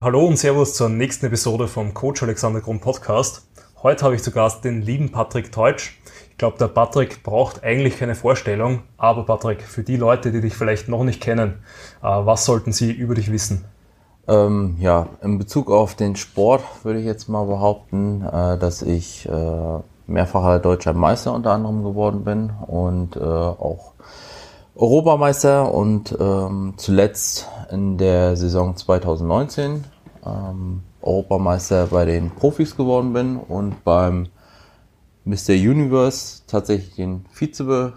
[0.00, 3.48] Hallo und Servus zur nächsten Episode vom Coach Alexander Grund Podcast.
[3.82, 5.98] Heute habe ich zu Gast den lieben Patrick Teutsch.
[6.30, 10.54] Ich glaube, der Patrick braucht eigentlich keine Vorstellung, aber Patrick, für die Leute, die dich
[10.54, 11.64] vielleicht noch nicht kennen,
[12.00, 13.64] äh, was sollten sie über dich wissen?
[14.28, 19.28] Ähm, ja, in Bezug auf den Sport würde ich jetzt mal behaupten, äh, dass ich
[19.28, 23.94] äh, mehrfacher deutscher Meister unter anderem geworden bin und auch
[24.78, 29.84] Europameister und ähm, zuletzt in der Saison 2019
[30.24, 34.28] ähm, Europameister bei den Profis geworden bin und beim
[35.24, 35.50] Mr.
[35.50, 37.92] Universe tatsächlich den Vize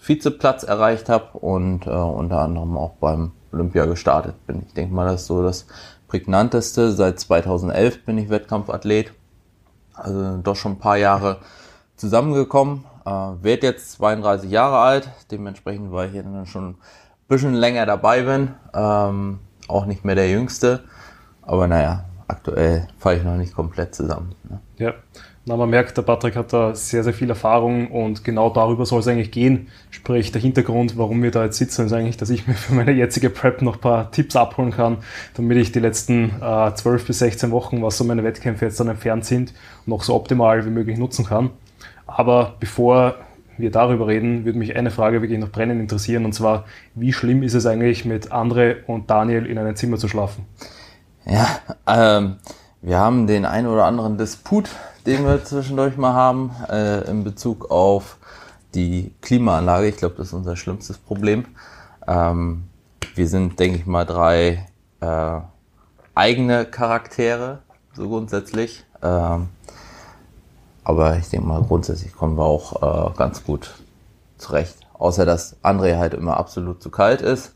[0.00, 4.64] Vizeplatz erreicht habe und äh, unter anderem auch beim Olympia gestartet bin.
[4.66, 5.66] Ich denke mal, das ist so das
[6.08, 6.92] prägnanteste.
[6.92, 9.12] Seit 2011 bin ich Wettkampfathlet,
[9.94, 11.38] also doch schon ein paar Jahre
[11.96, 12.84] zusammengekommen.
[13.08, 16.76] Äh, werd jetzt 32 Jahre alt, dementsprechend, weil ich ja dann schon ein
[17.28, 18.54] bisschen länger dabei bin.
[18.74, 20.84] Ähm, auch nicht mehr der Jüngste.
[21.42, 24.34] Aber naja, aktuell falle ich noch nicht komplett zusammen.
[24.48, 24.60] Ne?
[24.76, 24.94] Ja.
[25.46, 29.00] Na, man merkt, der Patrick hat da sehr, sehr viel Erfahrung und genau darüber soll
[29.00, 29.68] es eigentlich gehen.
[29.88, 32.92] Sprich, der Hintergrund, warum wir da jetzt sitzen, ist eigentlich, dass ich mir für meine
[32.92, 34.98] jetzige Prep noch ein paar Tipps abholen kann,
[35.34, 38.88] damit ich die letzten äh, 12 bis 16 Wochen, was so meine Wettkämpfe jetzt dann
[38.88, 39.54] entfernt sind,
[39.86, 41.48] noch so optimal wie möglich nutzen kann.
[42.08, 43.14] Aber bevor
[43.58, 46.64] wir darüber reden, würde mich eine Frage wirklich noch brennend interessieren, und zwar,
[46.94, 50.46] wie schlimm ist es eigentlich, mit Andre und Daniel in einem Zimmer zu schlafen?
[51.26, 51.46] Ja,
[51.86, 52.36] ähm,
[52.80, 54.70] wir haben den einen oder anderen Disput,
[55.06, 58.16] den wir zwischendurch mal haben, äh, in Bezug auf
[58.74, 59.88] die Klimaanlage.
[59.88, 61.44] Ich glaube, das ist unser schlimmstes Problem.
[62.06, 62.64] Ähm,
[63.14, 64.66] wir sind, denke ich mal, drei
[65.00, 65.40] äh,
[66.14, 67.60] eigene Charaktere,
[67.92, 68.84] so grundsätzlich.
[69.02, 69.48] Ähm,
[70.88, 73.74] aber ich denke mal, grundsätzlich kommen wir auch äh, ganz gut
[74.38, 74.74] zurecht.
[74.94, 77.54] Außer dass André halt immer absolut zu kalt ist.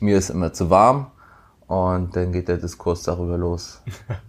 [0.00, 1.06] Mir ist immer zu warm.
[1.66, 3.80] Und dann geht der Diskurs darüber los.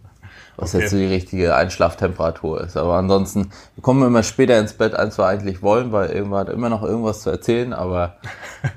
[0.56, 0.84] Was okay.
[0.84, 2.78] jetzt so die richtige Einschlaftemperatur ist.
[2.78, 6.54] Aber ansonsten, wir kommen immer später ins Bett, als wir eigentlich wollen, weil irgendwann hat
[6.54, 8.16] immer noch irgendwas zu erzählen, aber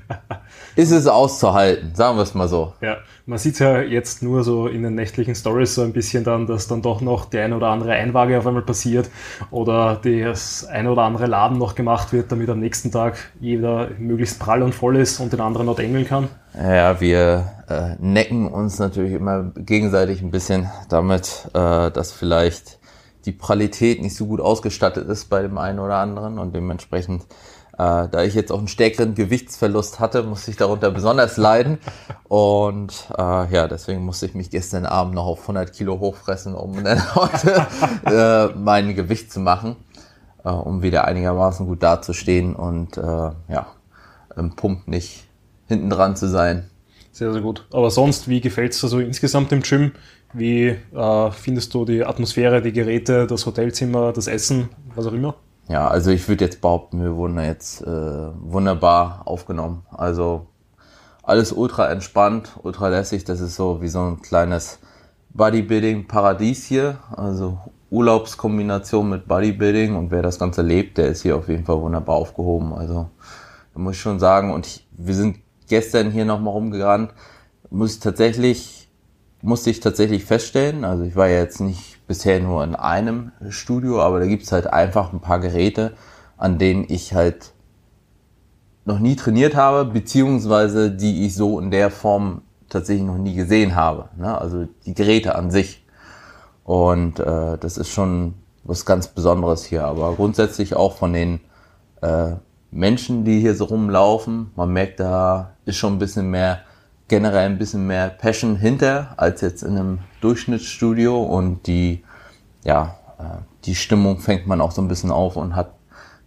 [0.75, 2.73] ist es auszuhalten, sagen wir es mal so.
[2.81, 6.47] Ja, man sieht ja jetzt nur so in den nächtlichen Stories so ein bisschen dann,
[6.47, 9.09] dass dann doch noch die eine oder andere Einwaage auf einmal passiert
[9.51, 14.39] oder das eine oder andere Laden noch gemacht wird, damit am nächsten Tag jeder möglichst
[14.39, 16.27] prall und voll ist und den anderen noch engeln kann.
[16.55, 22.79] Ja, wir äh, necken uns natürlich immer gegenseitig ein bisschen damit, äh, dass vielleicht
[23.25, 27.25] die Pralität nicht so gut ausgestattet ist bei dem einen oder anderen und dementsprechend
[27.79, 31.77] äh, da ich jetzt auch einen stärkeren Gewichtsverlust hatte, musste ich darunter besonders leiden.
[32.27, 33.21] Und äh,
[33.53, 37.65] ja, deswegen musste ich mich gestern Abend noch auf 100 Kilo hochfressen, um dann heute
[38.05, 39.77] äh, mein Gewicht zu machen,
[40.43, 43.67] äh, um wieder einigermaßen gut dazustehen und äh, ja,
[44.35, 45.29] im Pump nicht
[45.67, 46.69] hinten dran zu sein.
[47.13, 47.65] Sehr, sehr gut.
[47.71, 49.93] Aber sonst, wie gefällt es dir so insgesamt im Gym?
[50.33, 55.35] Wie äh, findest du die Atmosphäre, die Geräte, das Hotelzimmer, das Essen, was auch immer?
[55.69, 59.85] Ja, also ich würde jetzt behaupten, wir wurden jetzt äh, wunderbar aufgenommen.
[59.91, 60.47] Also
[61.21, 63.23] alles ultra entspannt, ultra lässig.
[63.23, 64.79] Das ist so wie so ein kleines
[65.29, 66.97] Bodybuilding-Paradies hier.
[67.15, 67.59] Also
[67.91, 72.15] Urlaubskombination mit Bodybuilding und wer das Ganze lebt, der ist hier auf jeden Fall wunderbar
[72.15, 72.73] aufgehoben.
[72.73, 73.09] Also
[73.73, 75.37] da muss ich schon sagen, und ich, wir sind
[75.67, 77.13] gestern hier nochmal rumgerannt,
[77.69, 78.78] muss ich tatsächlich,
[79.41, 84.01] musste ich tatsächlich feststellen, also ich war ja jetzt nicht bisher nur in einem Studio,
[84.01, 85.93] aber da gibt's halt einfach ein paar Geräte,
[86.37, 87.53] an denen ich halt
[88.85, 93.75] noch nie trainiert habe, beziehungsweise die ich so in der Form tatsächlich noch nie gesehen
[93.75, 94.09] habe.
[94.17, 94.39] Ne?
[94.39, 95.85] Also die Geräte an sich.
[96.63, 99.85] Und äh, das ist schon was ganz Besonderes hier.
[99.85, 101.39] Aber grundsätzlich auch von den
[102.01, 102.33] äh,
[102.71, 106.61] Menschen, die hier so rumlaufen, man merkt, da ist schon ein bisschen mehr
[107.09, 112.03] generell ein bisschen mehr Passion hinter als jetzt in einem Durchschnittsstudio und die,
[112.63, 115.73] ja, äh, die Stimmung fängt man auch so ein bisschen auf und hat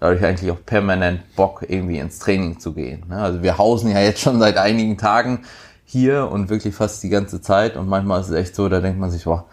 [0.01, 3.05] dadurch eigentlich auch permanent Bock, irgendwie ins Training zu gehen.
[3.09, 3.17] Ne?
[3.17, 5.45] Also wir hausen ja jetzt schon seit einigen Tagen
[5.85, 8.99] hier und wirklich fast die ganze Zeit und manchmal ist es echt so, da denkt
[8.99, 9.47] man sich, boah,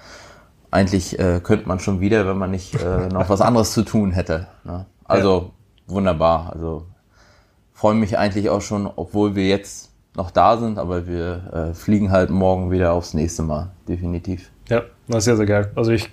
[0.72, 4.12] eigentlich äh, könnte man schon wieder, wenn man nicht äh, noch was anderes zu tun
[4.12, 4.48] hätte.
[4.64, 4.86] Ne?
[5.04, 5.54] Also
[5.88, 5.94] ja.
[5.94, 6.52] wunderbar.
[6.54, 6.88] Also
[7.74, 12.12] freue mich eigentlich auch schon, obwohl wir jetzt noch da sind, aber wir äh, fliegen
[12.12, 14.50] halt morgen wieder aufs nächste Mal, definitiv.
[14.68, 15.72] Ja, na sehr, sehr geil.
[15.76, 16.10] Also ich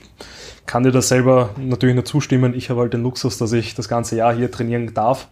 [0.65, 2.55] kann dir das selber natürlich nur zustimmen.
[2.55, 5.29] Ich habe halt den Luxus, dass ich das ganze Jahr hier trainieren darf.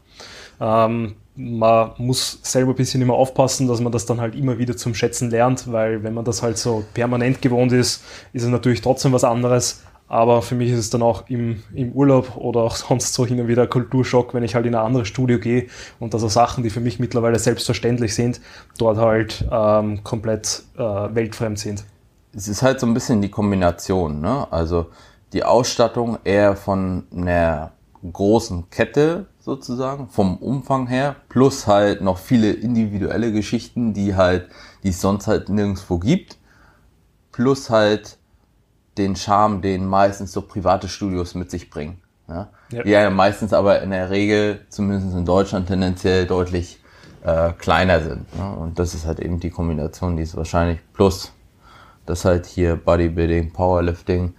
[0.61, 4.76] Ähm, man muss selber ein bisschen immer aufpassen, dass man das dann halt immer wieder
[4.76, 8.82] zum Schätzen lernt, weil wenn man das halt so permanent gewohnt ist, ist es natürlich
[8.82, 9.82] trotzdem was anderes.
[10.08, 13.40] Aber für mich ist es dann auch im, im Urlaub oder auch sonst so hin
[13.40, 15.68] und wieder Kulturschock, wenn ich halt in ein anderes Studio gehe
[15.98, 18.40] und da so Sachen, die für mich mittlerweile selbstverständlich sind,
[18.78, 21.84] dort halt ähm, komplett äh, weltfremd sind.
[22.34, 24.46] es ist halt so ein bisschen die Kombination, ne?
[24.50, 24.86] Also
[25.32, 27.72] die Ausstattung eher von einer
[28.12, 34.48] großen Kette sozusagen, vom Umfang her, plus halt noch viele individuelle Geschichten, die halt,
[34.82, 36.38] die es sonst halt nirgendwo gibt,
[37.32, 38.18] plus halt
[38.99, 42.00] den Charme, den meistens so private Studios mit sich bringen.
[42.29, 42.49] Ja?
[42.70, 42.82] ja.
[42.82, 46.81] Die ja meistens aber in der Regel, zumindest in Deutschland, tendenziell deutlich
[47.25, 48.37] äh, kleiner sind.
[48.37, 48.56] Ne?
[48.56, 51.32] Und das ist halt eben die Kombination, die ist wahrscheinlich plus,
[52.06, 54.35] dass halt hier Bodybuilding, Powerlifting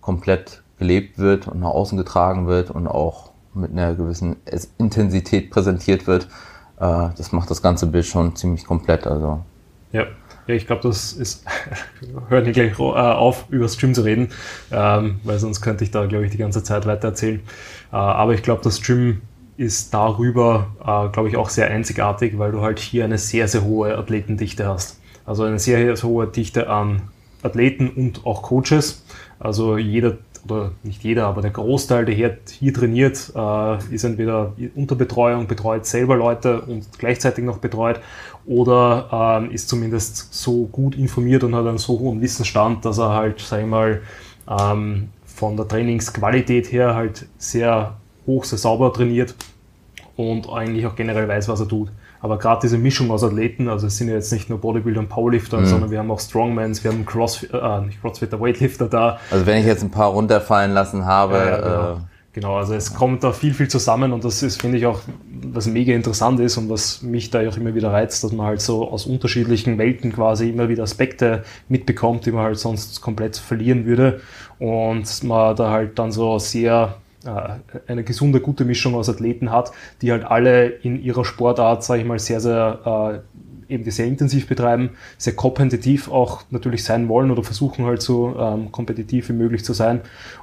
[0.00, 4.36] komplett gelebt wird und nach außen getragen wird und auch mit einer gewissen
[4.78, 6.28] Intensität präsentiert wird.
[6.78, 9.06] Äh, das macht das ganze Bild schon ziemlich komplett.
[9.06, 9.40] Also.
[9.92, 10.04] Ja.
[10.46, 11.44] Ja, ich glaube, das ist,
[12.28, 14.28] hören wir gleich äh, auf, über Stream zu reden,
[14.72, 17.40] ähm, weil sonst könnte ich da, glaube ich, die ganze Zeit weiter erzählen.
[17.92, 19.22] Äh, aber ich glaube, das Stream
[19.56, 23.62] ist darüber, äh, glaube ich, auch sehr einzigartig, weil du halt hier eine sehr, sehr
[23.62, 24.98] hohe Athletendichte hast.
[25.26, 27.02] Also eine sehr, sehr hohe Dichte an
[27.42, 29.04] Athleten und auch Coaches.
[29.38, 34.54] Also jeder, oder nicht jeder, aber der Großteil, der hier, hier trainiert, äh, ist entweder
[34.74, 38.00] unter Betreuung, betreut selber Leute und gleichzeitig noch betreut
[38.46, 43.10] oder ähm, ist zumindest so gut informiert und hat einen so hohen Wissensstand, dass er
[43.10, 44.02] halt, sag ich mal,
[44.48, 47.96] ähm, von der Trainingsqualität her halt sehr
[48.26, 49.34] hoch, sehr sauber trainiert
[50.16, 51.90] und eigentlich auch generell weiß, was er tut.
[52.22, 55.08] Aber gerade diese Mischung aus Athleten, also es sind ja jetzt nicht nur Bodybuilder und
[55.08, 55.66] Powerlifter, mhm.
[55.66, 59.18] sondern wir haben auch Strongmans, wir haben Crossfit, äh, nicht Crossfitter, Weightlifter da.
[59.30, 61.36] Also wenn ich jetzt ein paar runterfallen lassen habe.
[61.36, 61.92] Ja, genau.
[61.92, 61.96] Äh
[62.40, 65.02] Genau, also es kommt da viel, viel zusammen und das ist, finde ich, auch,
[65.52, 68.62] was mega interessant ist und was mich da auch immer wieder reizt, dass man halt
[68.62, 73.84] so aus unterschiedlichen Welten quasi immer wieder Aspekte mitbekommt, die man halt sonst komplett verlieren
[73.84, 74.22] würde
[74.58, 76.96] und man da halt dann so sehr
[77.26, 82.00] äh, eine gesunde, gute Mischung aus Athleten hat, die halt alle in ihrer Sportart, sage
[82.00, 83.40] ich mal, sehr, sehr äh,
[83.70, 88.36] eben die sehr intensiv betreiben, sehr kompetitiv auch natürlich sein wollen oder versuchen halt so
[88.38, 90.00] ähm, kompetitiv wie möglich zu sein.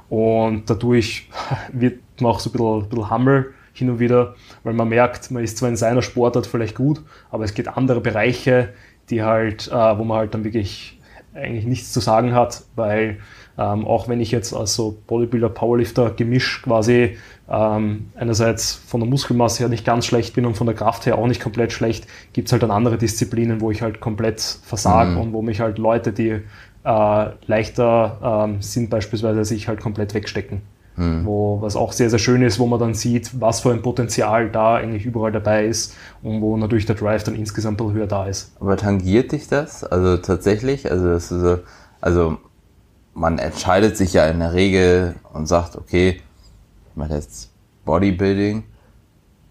[0.08, 1.28] Und dadurch
[1.72, 4.34] wird man auch so ein bisschen, ein bisschen humble hin und wieder,
[4.64, 8.00] weil man merkt, man ist zwar in seiner Sportart vielleicht gut, aber es gibt andere
[8.00, 8.70] Bereiche,
[9.10, 10.98] die halt, äh, wo man halt dann wirklich
[11.34, 13.18] eigentlich nichts zu sagen hat, weil
[13.56, 17.16] ähm, auch wenn ich jetzt als so Bodybuilder, Powerlifter Gemisch quasi
[17.50, 21.16] ähm, einerseits von der Muskelmasse her nicht ganz schlecht bin und von der Kraft her
[21.16, 25.12] auch nicht komplett schlecht, gibt es halt dann andere Disziplinen, wo ich halt komplett versage
[25.12, 25.18] mhm.
[25.18, 26.40] und wo mich halt Leute, die
[26.84, 30.62] äh, leichter ähm, sind, beispielsweise sich halt komplett wegstecken.
[30.96, 31.24] Mhm.
[31.24, 34.50] Wo, was auch sehr, sehr schön ist, wo man dann sieht, was für ein Potenzial
[34.50, 38.52] da eigentlich überall dabei ist und wo natürlich der Drive dann insgesamt höher da ist.
[38.60, 39.84] Aber tangiert dich das?
[39.84, 40.90] Also tatsächlich?
[40.90, 41.58] Also, das ist so,
[42.00, 42.38] also
[43.14, 46.20] man entscheidet sich ja in der Regel und sagt, okay,
[46.98, 47.50] mache jetzt
[47.86, 48.64] Bodybuilding,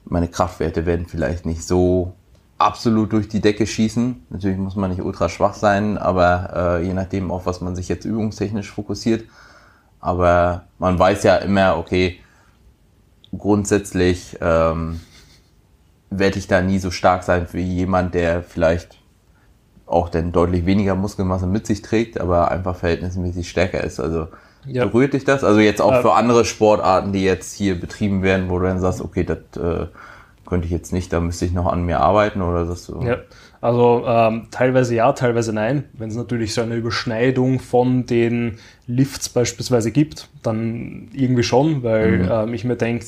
[0.05, 2.13] meine Kraftwerte werden vielleicht nicht so
[2.57, 4.27] absolut durch die Decke schießen.
[4.29, 7.87] Natürlich muss man nicht ultra schwach sein, aber äh, je nachdem, auf was man sich
[7.87, 9.25] jetzt übungstechnisch fokussiert.
[9.99, 12.19] Aber man weiß ja immer, okay,
[13.37, 15.01] grundsätzlich ähm,
[16.09, 18.97] werde ich da nie so stark sein wie jemand, der vielleicht
[19.85, 23.99] auch dann deutlich weniger Muskelmasse mit sich trägt, aber einfach verhältnismäßig stärker ist.
[23.99, 24.27] Also
[24.67, 24.85] ja.
[24.85, 25.43] berührt dich das?
[25.43, 28.79] Also jetzt auch äh, für andere Sportarten, die jetzt hier betrieben werden, wo du dann
[28.79, 29.87] sagst, okay, das äh,
[30.45, 33.01] könnte ich jetzt nicht, da müsste ich noch an mir arbeiten oder sagst du?
[33.01, 33.17] Ja,
[33.61, 35.83] also ähm, teilweise ja, teilweise nein.
[35.93, 42.19] Wenn es natürlich so eine Überschneidung von den Lifts beispielsweise gibt, dann irgendwie schon, weil
[42.19, 42.29] mhm.
[42.31, 43.05] ähm, ich mir denke,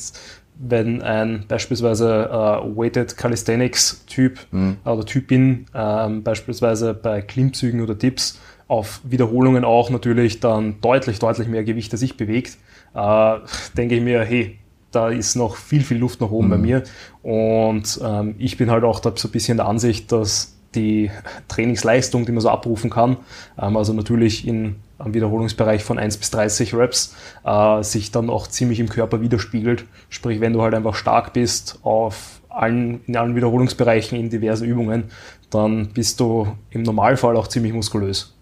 [0.59, 4.77] wenn ein beispielsweise äh, Weighted Calisthenics Typ mhm.
[4.83, 8.39] oder Typin ähm, beispielsweise bei Klimmzügen oder Dips
[8.69, 12.57] auf Wiederholungen auch natürlich dann deutlich, deutlich mehr Gewicht als ich bewegt,
[12.95, 13.35] äh,
[13.75, 14.57] denke ich mir, hey,
[14.91, 16.51] da ist noch viel, viel Luft nach oben mhm.
[16.51, 16.83] bei mir.
[17.21, 21.11] Und ähm, ich bin halt auch da so ein bisschen der Ansicht, dass die
[21.47, 23.17] Trainingsleistung, die man so abrufen kann,
[23.59, 28.47] ähm, also natürlich in am Wiederholungsbereich von 1 bis 30 Reps äh, sich dann auch
[28.47, 29.85] ziemlich im Körper widerspiegelt.
[30.09, 35.05] Sprich, wenn du halt einfach stark bist auf allen, in allen Wiederholungsbereichen in diversen Übungen,
[35.49, 38.35] dann bist du im Normalfall auch ziemlich muskulös,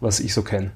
[0.00, 0.72] was ich so kenne.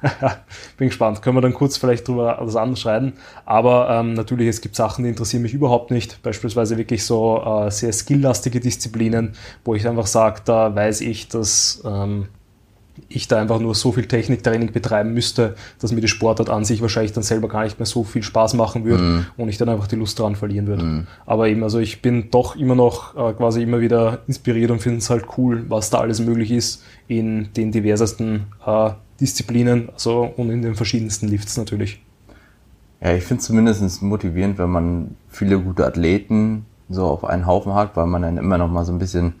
[0.76, 1.22] Bin gespannt.
[1.22, 3.14] Können wir dann kurz vielleicht drüber was anderes schreiben.
[3.44, 6.22] Aber ähm, natürlich, es gibt Sachen, die interessieren mich überhaupt nicht.
[6.22, 11.82] Beispielsweise wirklich so äh, sehr skilllastige Disziplinen, wo ich einfach sage, da weiß ich, dass
[11.84, 12.28] ähm,
[13.08, 16.82] ich da einfach nur so viel Techniktraining betreiben müsste, dass mir die Sportart an sich
[16.82, 19.26] wahrscheinlich dann selber gar nicht mehr so viel Spaß machen würde mhm.
[19.36, 20.82] und ich dann einfach die Lust daran verlieren würde.
[20.84, 21.06] Mhm.
[21.26, 24.98] Aber eben, also ich bin doch immer noch äh, quasi immer wieder inspiriert und finde
[24.98, 28.90] es halt cool, was da alles möglich ist in den diversesten äh,
[29.20, 32.00] Disziplinen also, und in den verschiedensten Lifts natürlich.
[33.00, 37.74] Ja, ich finde es zumindest motivierend, wenn man viele gute Athleten so auf einen Haufen
[37.74, 39.34] hat, weil man dann immer noch mal so ein bisschen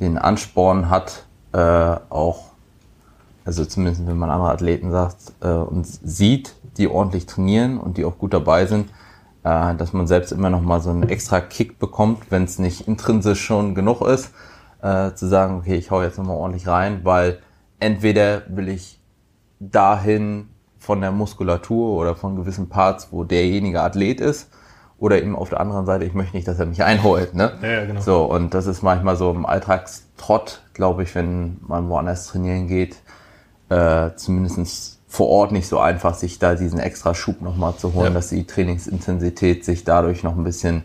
[0.00, 2.49] den Ansporn hat, äh, auch
[3.50, 8.04] also zumindest wenn man andere Athleten sagt äh, und sieht, die ordentlich trainieren und die
[8.04, 8.90] auch gut dabei sind,
[9.42, 12.86] äh, dass man selbst immer noch mal so einen extra Kick bekommt, wenn es nicht
[12.86, 14.32] intrinsisch schon genug ist,
[14.82, 17.40] äh, zu sagen, okay, ich hau jetzt nochmal ordentlich rein, weil
[17.80, 19.00] entweder will ich
[19.58, 24.48] dahin von der Muskulatur oder von gewissen Parts, wo derjenige Athlet ist,
[24.96, 27.34] oder eben auf der anderen Seite, ich möchte nicht, dass er mich einholt.
[27.34, 27.52] Ne?
[27.62, 28.00] Ja, ja, genau.
[28.00, 32.96] So, und das ist manchmal so im Alltagstrott, glaube ich, wenn man woanders trainieren geht,
[33.70, 38.08] äh, zumindest vor Ort nicht so einfach, sich da diesen extra Schub nochmal zu holen,
[38.08, 38.14] ja.
[38.14, 40.84] dass die Trainingsintensität sich dadurch noch ein bisschen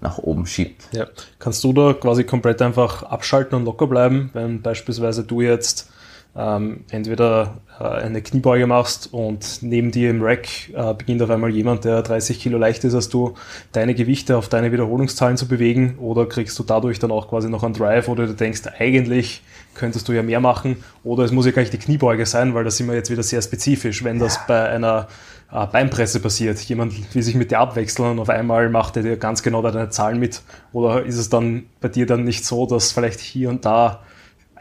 [0.00, 0.88] nach oben schiebt.
[0.92, 1.06] Ja.
[1.38, 5.88] Kannst du da quasi komplett einfach abschalten und locker bleiben, wenn beispielsweise du jetzt
[6.34, 11.50] ähm, entweder äh, eine Kniebeuge machst und neben dir im Rack äh, beginnt auf einmal
[11.50, 13.34] jemand, der 30 Kilo leichter ist als du,
[13.72, 17.62] deine Gewichte auf deine Wiederholungszahlen zu bewegen oder kriegst du dadurch dann auch quasi noch
[17.62, 19.42] einen Drive oder du denkst, eigentlich
[19.74, 22.64] könntest du ja mehr machen oder es muss ja gar nicht die Kniebeuge sein, weil
[22.64, 25.08] da sind wir jetzt wieder sehr spezifisch, wenn das bei einer
[25.52, 26.58] äh, Beinpresse passiert.
[26.60, 29.90] Jemand will sich mit dir abwechseln und auf einmal macht er dir ganz genau deine
[29.90, 30.40] Zahlen mit
[30.72, 34.00] oder ist es dann bei dir dann nicht so, dass vielleicht hier und da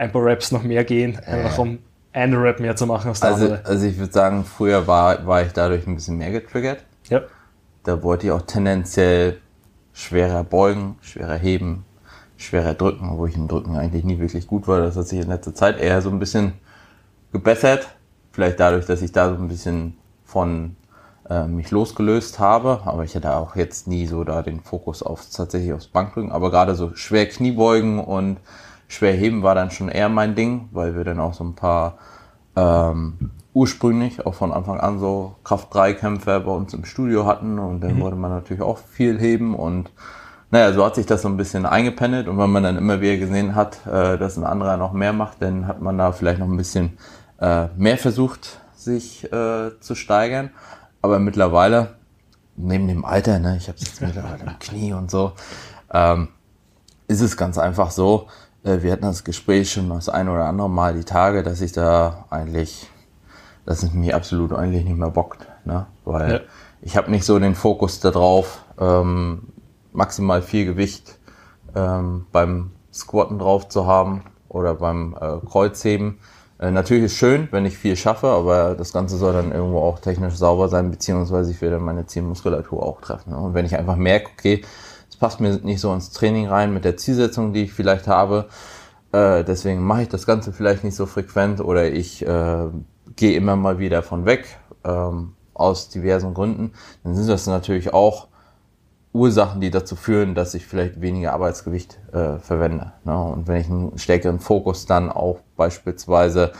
[0.01, 1.77] ein paar Raps noch mehr gehen, einfach um
[2.11, 3.65] einen Rap mehr zu machen als der also, andere.
[3.65, 6.83] Also ich würde sagen, früher war, war ich dadurch ein bisschen mehr getriggert.
[7.07, 7.21] Ja.
[7.83, 9.37] Da wollte ich auch tendenziell
[9.93, 11.85] schwerer beugen, schwerer heben,
[12.35, 14.79] schwerer drücken, wo ich im Drücken eigentlich nie wirklich gut war.
[14.79, 16.53] Das hat sich in letzter Zeit eher so ein bisschen
[17.31, 17.87] gebessert.
[18.31, 20.75] Vielleicht dadurch, dass ich da so ein bisschen von
[21.29, 22.81] äh, mich losgelöst habe.
[22.85, 26.31] Aber ich hatte auch jetzt nie so da den Fokus auf tatsächlich aufs Bankdrücken.
[26.31, 28.37] Aber gerade so schwer Kniebeugen und
[28.91, 31.97] Schwer heben war dann schon eher mein Ding, weil wir dann auch so ein paar
[32.57, 37.95] ähm, ursprünglich auch von Anfang an so Kraft-3-Kämpfer bei uns im Studio hatten und dann
[37.95, 38.01] mhm.
[38.01, 39.91] wollte man natürlich auch viel heben und
[40.49, 43.15] naja, so hat sich das so ein bisschen eingependelt und wenn man dann immer wieder
[43.15, 46.49] gesehen hat, äh, dass ein anderer noch mehr macht, dann hat man da vielleicht noch
[46.49, 46.97] ein bisschen
[47.39, 50.49] äh, mehr versucht, sich äh, zu steigern.
[51.01, 51.95] Aber mittlerweile,
[52.57, 55.31] neben dem Alter, ne, ich habe jetzt mittlerweile im Knie und so,
[55.93, 56.27] ähm,
[57.07, 58.27] ist es ganz einfach so,
[58.63, 62.25] wir hatten das Gespräch schon das ein oder andere Mal die Tage, dass ich da
[62.29, 62.89] eigentlich,
[63.65, 65.87] dass es mich absolut eigentlich nicht mehr bockt, ne?
[66.05, 66.39] weil ja.
[66.81, 69.47] ich habe nicht so den Fokus darauf, ähm,
[69.93, 71.17] maximal viel Gewicht
[71.75, 76.19] ähm, beim Squatten drauf zu haben oder beim äh, Kreuzheben.
[76.59, 79.99] Äh, natürlich ist schön, wenn ich viel schaffe, aber das Ganze soll dann irgendwo auch
[79.99, 83.31] technisch sauber sein, beziehungsweise ich will dann meine Zielmuskulatur auch treffen.
[83.31, 83.37] Ne?
[83.37, 84.61] Und wenn ich einfach merke, okay,
[85.21, 88.47] passt mir nicht so ins Training rein mit der Zielsetzung, die ich vielleicht habe.
[89.11, 92.65] Äh, deswegen mache ich das Ganze vielleicht nicht so frequent oder ich äh,
[93.15, 96.73] gehe immer mal wieder von weg ähm, aus diversen Gründen.
[97.03, 98.29] Dann sind das natürlich auch
[99.13, 102.93] Ursachen, die dazu führen, dass ich vielleicht weniger Arbeitsgewicht äh, verwende.
[103.03, 103.23] Ne?
[103.23, 106.51] Und wenn ich einen stärkeren Fokus dann auch beispielsweise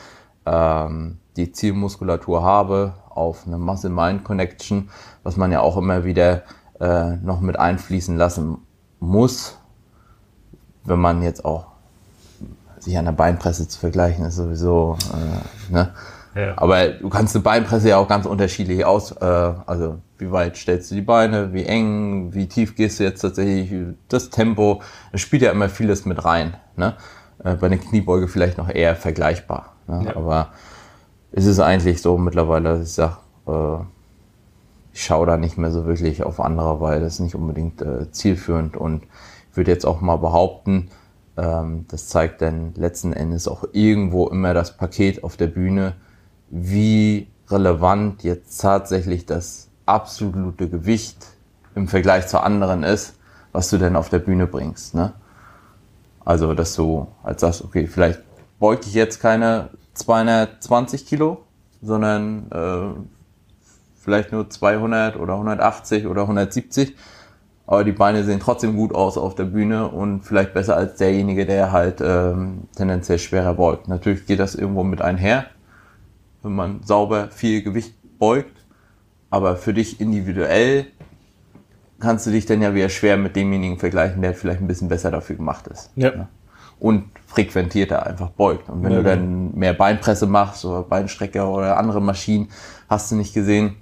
[0.46, 4.89] ähm, die Zielmuskulatur habe auf eine Muscle-Mind-Connection,
[5.24, 6.44] was man ja auch immer wieder
[6.82, 8.58] äh, noch mit einfließen lassen
[9.00, 9.58] muss,
[10.84, 11.68] wenn man jetzt auch
[12.80, 15.94] sich an der Beinpresse zu vergleichen ist sowieso, äh, ne?
[16.34, 16.54] Ja.
[16.56, 20.90] Aber du kannst eine Beinpresse ja auch ganz unterschiedlich aus, äh, also wie weit stellst
[20.90, 23.74] du die Beine, wie eng, wie tief gehst du jetzt tatsächlich,
[24.08, 26.56] das Tempo, das spielt ja immer vieles mit rein.
[26.78, 26.96] Ne?
[27.44, 29.74] Äh, bei einer Kniebeuge vielleicht noch eher vergleichbar.
[29.88, 30.06] Ne?
[30.06, 30.16] Ja.
[30.16, 30.50] Aber
[31.34, 33.84] es ist eigentlich so mittlerweile, dass ich sage, äh,
[34.93, 38.77] schaue da nicht mehr so wirklich auf andere, weil das ist nicht unbedingt äh, zielführend
[38.77, 39.03] und
[39.50, 40.89] ich würde jetzt auch mal behaupten,
[41.38, 45.95] ähm, das zeigt dann letzten Endes auch irgendwo immer das Paket auf der Bühne,
[46.50, 51.27] wie relevant jetzt tatsächlich das absolute Gewicht
[51.75, 53.15] im Vergleich zu anderen ist,
[53.51, 54.93] was du denn auf der Bühne bringst.
[54.93, 55.13] Ne?
[56.24, 58.21] Also, dass du als sagst, okay, vielleicht
[58.60, 61.43] beug ich jetzt keine 220 Kilo,
[61.81, 63.21] sondern äh,
[64.01, 66.96] vielleicht nur 200 oder 180 oder 170,
[67.67, 71.46] aber die Beine sehen trotzdem gut aus auf der Bühne und vielleicht besser als derjenige,
[71.46, 73.88] der halt ähm, tendenziell schwerer beugt.
[73.88, 75.46] Natürlich geht das irgendwo mit einher,
[76.41, 78.65] wenn man sauber viel Gewicht beugt,
[79.29, 80.88] aber für dich individuell
[82.00, 85.12] kannst du dich dann ja wieder schwer mit demjenigen vergleichen, der vielleicht ein bisschen besser
[85.12, 85.91] dafür gemacht ist.
[85.96, 86.10] Ja.
[86.10, 86.27] Ne?
[86.79, 88.67] Und frequentierter einfach beugt.
[88.67, 92.50] Und wenn ja, du dann mehr Beinpresse machst oder Beinstrecker oder andere Maschinen,
[92.89, 93.75] hast du nicht gesehen,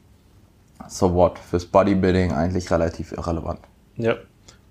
[0.89, 3.60] so what, fürs Bodybuilding eigentlich relativ irrelevant.
[3.98, 4.15] Ja,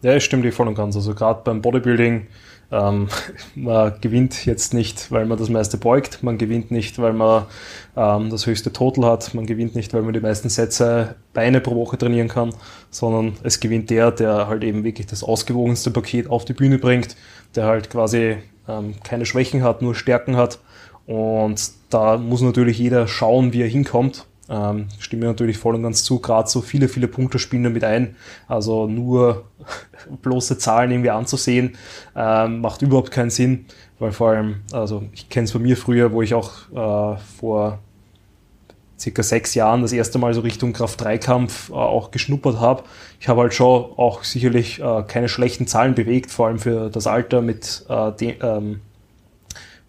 [0.03, 0.95] ja, es stimmt voll und ganz.
[0.95, 2.29] Also gerade beim Bodybuilding,
[2.71, 3.09] ähm,
[3.55, 7.47] man gewinnt jetzt nicht, weil man das meiste beugt, man gewinnt nicht, weil man
[7.97, 11.75] ähm, das höchste Total hat, man gewinnt nicht, weil man die meisten Sätze Beine pro
[11.75, 12.55] Woche trainieren kann,
[12.91, 17.17] sondern es gewinnt der, der halt eben wirklich das ausgewogenste Paket auf die Bühne bringt,
[17.57, 18.37] der halt quasi
[18.69, 20.61] ähm, keine Schwächen hat, nur Stärken hat
[21.07, 24.27] Und da muss natürlich jeder schauen, wie er hinkommt.
[24.51, 28.17] Ähm, stimme natürlich voll und ganz zu, gerade so viele, viele Punkte spielen damit ein.
[28.47, 29.45] Also nur
[30.23, 31.77] bloße Zahlen irgendwie anzusehen,
[32.17, 33.67] ähm, macht überhaupt keinen Sinn,
[33.99, 37.81] weil vor allem, also ich kenne es bei mir früher, wo ich auch äh, vor
[38.99, 42.85] circa sechs Jahren das erste Mal so Richtung Kraft-3-Kampf äh, auch geschnuppert habe.
[43.21, 47.07] Ich habe halt schon auch sicherlich äh, keine schlechten Zahlen bewegt, vor allem für das
[47.07, 48.81] Alter mit, äh, de, ähm,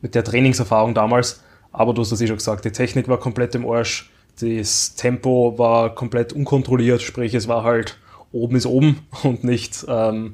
[0.02, 1.44] mit der Trainingserfahrung damals.
[1.72, 4.12] Aber du hast das eh schon gesagt, die Technik war komplett im Arsch,
[4.42, 7.98] das Tempo war komplett unkontrolliert, sprich es war halt
[8.32, 10.34] oben ist oben und nicht ähm,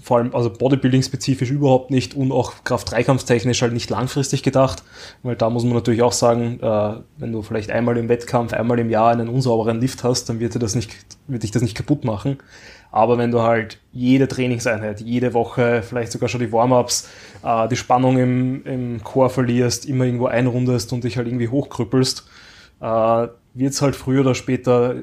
[0.00, 4.82] vor allem also Bodybuilding-spezifisch überhaupt nicht und auch Kraft-Dreikampftechnisch halt nicht langfristig gedacht,
[5.22, 8.78] weil da muss man natürlich auch sagen, äh, wenn du vielleicht einmal im Wettkampf, einmal
[8.78, 10.90] im Jahr einen unsauberen Lift hast, dann wird dir das nicht,
[11.26, 12.38] wird dich das nicht kaputt machen.
[12.90, 17.08] Aber wenn du halt jede Trainingseinheit, jede Woche, vielleicht sogar schon die Warm-ups,
[17.44, 22.26] äh, die Spannung im, im Core verlierst, immer irgendwo einrundest und dich halt irgendwie hochkrüppelst,
[22.80, 24.96] äh, wird es halt früher oder später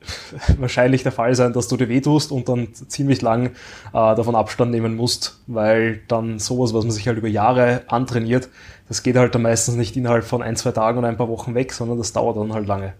[0.58, 3.50] wahrscheinlich der Fall sein, dass du dir wehtust und dann ziemlich lang äh,
[3.92, 8.48] davon Abstand nehmen musst, weil dann sowas, was man sich halt über Jahre antrainiert,
[8.88, 11.54] das geht halt dann meistens nicht innerhalb von ein, zwei Tagen und ein paar Wochen
[11.54, 12.94] weg, sondern das dauert dann halt lange.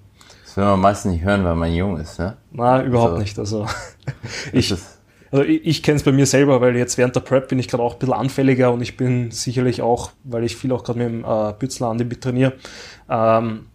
[0.45, 2.37] Das will man meistens nicht hören, weil man jung ist, ne?
[2.53, 3.39] Na, überhaupt also, nicht.
[3.39, 3.67] Also
[4.53, 4.75] ich,
[5.31, 7.69] also ich, ich kenne es bei mir selber, weil jetzt während der Prep bin ich
[7.69, 10.99] gerade auch ein bisschen anfälliger und ich bin sicherlich auch, weil ich viel auch gerade
[10.99, 12.55] mit dem äh, Bützler an dem trainiere,
[13.09, 13.67] ähm,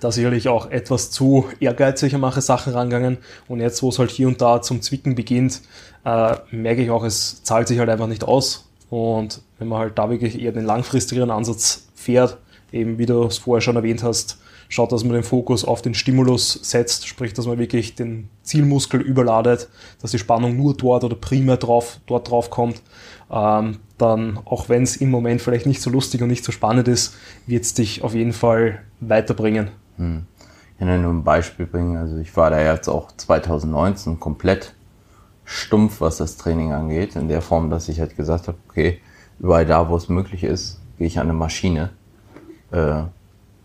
[0.00, 3.18] da sicherlich auch etwas zu ehrgeiziger mache Sachen rangegangen.
[3.48, 5.62] Und jetzt, wo es halt hier und da zum Zwicken beginnt,
[6.04, 8.68] äh, merke ich auch, es zahlt sich halt einfach nicht aus.
[8.90, 12.38] Und wenn man halt da wirklich eher den langfristigeren Ansatz fährt,
[12.72, 14.38] eben wie du es vorher schon erwähnt hast,
[14.68, 19.00] schaut, dass man den Fokus auf den Stimulus setzt, sprich, dass man wirklich den Zielmuskel
[19.00, 19.68] überladet,
[20.02, 22.82] dass die Spannung nur dort oder primär drauf, dort drauf kommt.
[23.30, 26.88] Ähm, dann, auch wenn es im Moment vielleicht nicht so lustig und nicht so spannend
[26.88, 27.14] ist,
[27.46, 29.70] wird es dich auf jeden Fall weiterbringen.
[29.96, 30.26] Hm.
[30.72, 31.96] Ich kann ja nur ein Beispiel bringen.
[31.96, 34.74] Also ich war da jetzt auch 2019 komplett
[35.44, 39.00] stumpf, was das Training angeht, in der Form, dass ich halt gesagt habe, okay,
[39.38, 41.90] überall da, wo es möglich ist, gehe ich an eine Maschine.
[42.72, 43.02] Äh,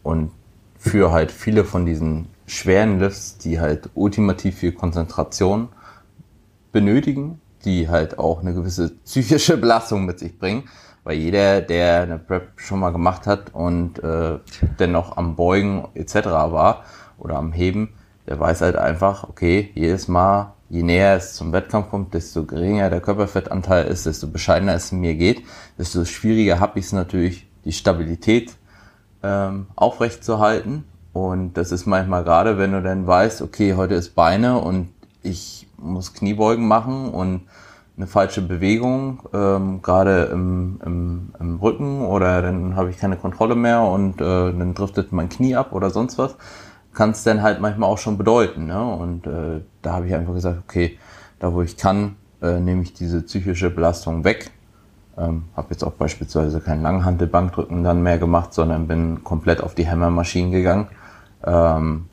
[0.04, 0.32] und
[0.78, 5.70] für halt viele von diesen schweren Lifts, die halt ultimativ viel Konzentration
[6.72, 10.64] benötigen, die halt auch eine gewisse psychische Belastung mit sich bringen.
[11.04, 14.38] Weil jeder, der eine Prep schon mal gemacht hat und äh,
[14.80, 16.16] dennoch am Beugen etc.
[16.26, 16.84] war
[17.18, 17.94] oder am Heben,
[18.28, 22.90] der weiß halt einfach, okay, jedes Mal, je näher es zum Wettkampf kommt, desto geringer
[22.90, 25.44] der Körperfettanteil ist, desto bescheidener es mir geht,
[25.78, 28.54] desto schwieriger habe ich es natürlich, die Stabilität
[29.24, 30.86] ähm, aufrechtzuerhalten.
[31.14, 34.90] Und das ist manchmal gerade, wenn du dann weißt, okay, heute ist Beine und
[35.24, 37.42] ich muss Kniebeugen machen und
[37.98, 43.56] eine falsche Bewegung, ähm, gerade im, im, im Rücken oder dann habe ich keine Kontrolle
[43.56, 46.36] mehr und äh, dann driftet mein Knie ab oder sonst was,
[46.94, 48.66] kann es dann halt manchmal auch schon bedeuten.
[48.66, 48.84] Ne?
[48.84, 50.98] Und äh, da habe ich einfach gesagt, okay,
[51.40, 54.52] da wo ich kann, äh, nehme ich diese psychische Belastung weg
[55.18, 59.90] ähm, habe jetzt auch beispielsweise kein Langhantelbankdrücken dann mehr gemacht, sondern bin komplett auf die
[59.90, 60.88] Hammermaschinen gegangen.
[61.44, 62.06] Ähm,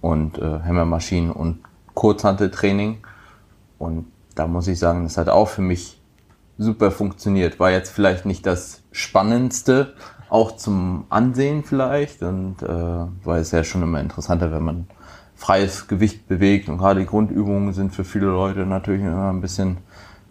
[0.00, 1.60] und äh, Hammermaschinen und
[1.94, 2.98] Kurzhanteltraining.
[3.78, 6.00] Und da muss ich sagen, das hat auch für mich
[6.58, 7.60] super funktioniert.
[7.60, 9.94] War jetzt vielleicht nicht das Spannendste,
[10.28, 12.22] auch zum Ansehen vielleicht.
[12.22, 14.86] Und äh, war es ja schon immer interessanter, wenn man
[15.34, 16.68] freies Gewicht bewegt.
[16.68, 19.78] Und gerade die Grundübungen sind für viele Leute natürlich immer ein bisschen,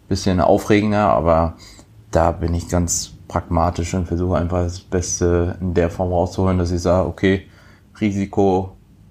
[0.08, 1.54] bisschen aufregender, aber
[2.10, 6.70] da bin ich ganz pragmatisch und versuche einfach das Beste in der Form rauszuholen, dass
[6.70, 7.46] ich sage, okay,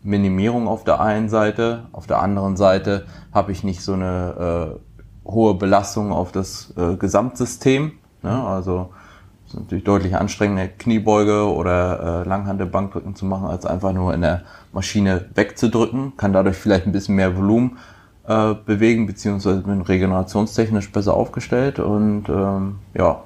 [0.04, 4.78] Risikominimierung auf der einen Seite, auf der anderen Seite habe ich nicht so eine
[5.26, 7.94] äh, hohe Belastung auf das äh, Gesamtsystem.
[8.24, 8.44] Ne?
[8.44, 8.90] Also
[9.46, 14.22] es ist natürlich deutlich anstrengender, Kniebeuge oder äh, Langhantelbankdrücken zu machen, als einfach nur in
[14.22, 14.42] der
[14.74, 16.18] Maschine wegzudrücken.
[16.18, 17.78] Kann dadurch vielleicht ein bisschen mehr Volumen
[18.28, 23.24] äh, bewegen, beziehungsweise bin regenerationstechnisch besser aufgestellt und ähm, ja,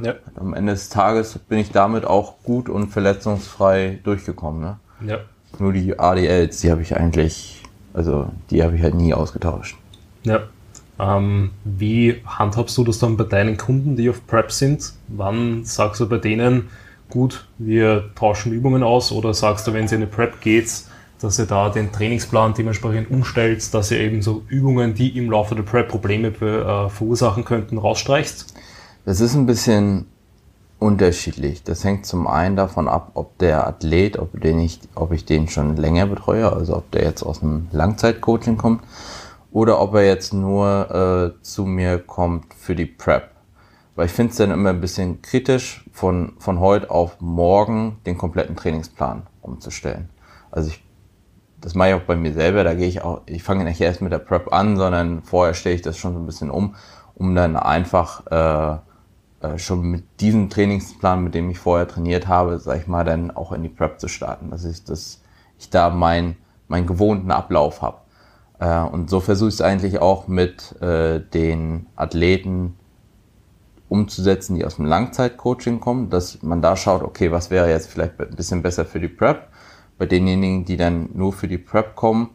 [0.00, 0.14] ja.
[0.36, 4.60] Am Ende des Tages bin ich damit auch gut und verletzungsfrei durchgekommen.
[4.60, 4.78] Ne?
[5.00, 5.18] Ja.
[5.58, 7.62] Nur die ADLs, die habe ich eigentlich,
[7.94, 9.76] also die habe ich halt nie ausgetauscht.
[10.24, 10.40] Ja.
[11.00, 14.92] Ähm, wie handhabst du das dann bei deinen Kunden, die auf Prep sind?
[15.06, 16.68] Wann sagst du bei denen,
[17.08, 20.70] gut, wir tauschen Übungen aus oder sagst du, wenn es in eine Prep geht,
[21.20, 25.54] dass ihr da den Trainingsplan dementsprechend umstellt, dass ihr eben so Übungen, die im Laufe
[25.54, 28.54] der Prep Probleme äh, verursachen könnten, rausstreichst?
[29.04, 30.06] Das ist ein bisschen
[30.78, 31.64] unterschiedlich.
[31.64, 35.48] Das hängt zum einen davon ab, ob der Athlet, ob, den ich, ob ich den
[35.48, 38.82] schon länger betreue, also ob der jetzt aus dem Langzeitcoaching kommt
[39.50, 43.30] oder ob er jetzt nur äh, zu mir kommt für die Prep.
[43.96, 48.16] weil ich finde es dann immer ein bisschen kritisch, von, von heute auf morgen den
[48.16, 50.10] kompletten Trainingsplan umzustellen.
[50.52, 50.84] Also ich,
[51.60, 54.00] das mache ich auch bei mir selber, da gehe ich auch, ich fange nicht erst
[54.00, 56.76] mit der Prep an, sondern vorher stelle ich das schon so ein bisschen um,
[57.16, 58.78] um dann einfach äh,
[59.56, 63.52] schon mit diesem Trainingsplan, mit dem ich vorher trainiert habe, sag ich mal, dann auch
[63.52, 65.22] in die Prep zu starten, dass ich das,
[65.58, 67.98] ich da mein, meinen gewohnten Ablauf habe.
[68.58, 72.74] Äh, und so versuche ich es eigentlich auch mit äh, den Athleten
[73.88, 78.20] umzusetzen, die aus dem Langzeitcoaching kommen, dass man da schaut, okay, was wäre jetzt vielleicht
[78.20, 79.48] ein bisschen besser für die Prep.
[79.96, 82.30] Bei denjenigen, die dann nur für die Prep kommen,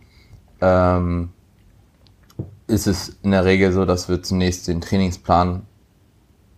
[0.62, 1.30] ähm,
[2.68, 5.64] ist es in der Regel so, dass wir zunächst den Trainingsplan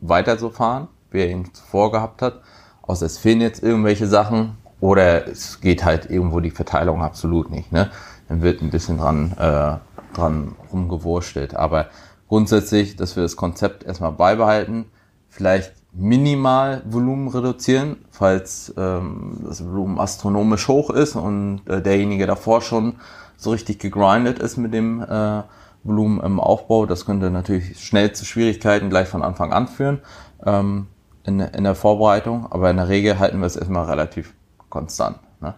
[0.10, 2.42] weiter so fahren, wie er ihn zuvor gehabt hat.
[2.82, 7.72] Außer es fehlen jetzt irgendwelche Sachen oder es geht halt irgendwo die Verteilung absolut nicht.
[7.72, 7.90] Ne?
[8.28, 9.78] Dann wird ein bisschen dran, äh,
[10.16, 11.56] dran rumgewurstelt.
[11.56, 11.88] Aber
[12.28, 14.86] grundsätzlich, dass wir das Konzept erstmal beibehalten,
[15.30, 22.62] vielleicht minimal Volumen reduzieren, falls ähm, das Volumen astronomisch hoch ist und äh, derjenige davor
[22.62, 22.96] schon
[23.38, 25.44] so richtig gegrindet ist mit dem äh,
[25.86, 26.86] Volumen im Aufbau.
[26.86, 30.02] Das könnte natürlich schnell zu Schwierigkeiten gleich von Anfang an führen
[30.46, 30.88] ähm,
[31.24, 34.34] in, in der Vorbereitung, aber in der Regel halten wir es erstmal relativ
[34.70, 35.20] konstant.
[35.40, 35.54] Ne?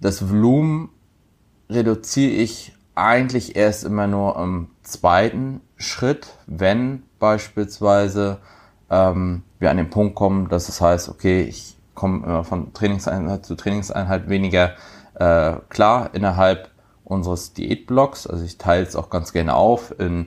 [0.00, 0.88] Das Volumen
[1.70, 8.38] reduziere ich eigentlich erst immer nur im zweiten Schritt, wenn beispielsweise
[8.90, 13.44] ähm, wir an den Punkt kommen, dass es heißt, okay, ich komme immer von Trainingseinheit
[13.46, 14.72] zu Trainingseinheit weniger
[15.14, 16.70] äh, klar innerhalb
[17.04, 18.26] unseres Diätblocks.
[18.26, 20.26] Also ich teile es auch ganz gerne auf in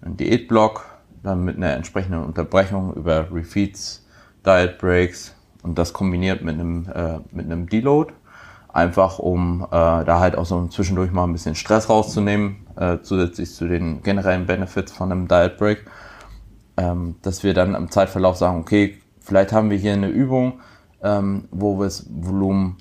[0.00, 0.84] einen Diätblock,
[1.22, 4.06] dann mit einer entsprechenden Unterbrechung über Refeeds,
[4.44, 8.12] Diet Breaks und das kombiniert mit einem, äh, mit einem Deload
[8.72, 13.52] einfach um äh, da halt auch so zwischendurch mal ein bisschen Stress rauszunehmen, äh, zusätzlich
[13.52, 15.84] zu den generellen Benefits von einem Diet Break,
[16.76, 20.60] ähm, dass wir dann im Zeitverlauf sagen, okay, vielleicht haben wir hier eine Übung,
[21.02, 22.76] ähm, wo wir das Volumen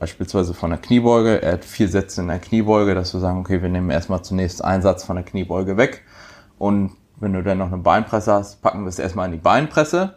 [0.00, 3.62] beispielsweise von der Kniebeuge, er hat vier Sätze in der Kniebeuge, dass wir sagen, okay,
[3.62, 6.02] wir nehmen erstmal zunächst einen Satz von der Kniebeuge weg
[6.58, 10.16] und wenn du dann noch eine Beinpresse hast, packen wir es erstmal in die Beinpresse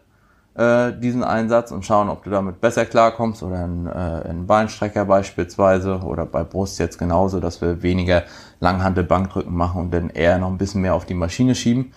[0.55, 5.05] äh, diesen Einsatz und schauen, ob du damit besser klarkommst oder ein, äh, ein Beinstrecker
[5.05, 8.23] beispielsweise oder bei Brust jetzt genauso, dass wir weniger
[8.59, 11.93] Langhantel-Bankdrücken machen und dann eher noch ein bisschen mehr auf die Maschine schieben.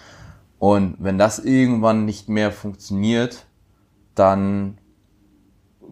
[0.59, 3.45] Und wenn das irgendwann nicht mehr funktioniert,
[4.15, 4.79] dann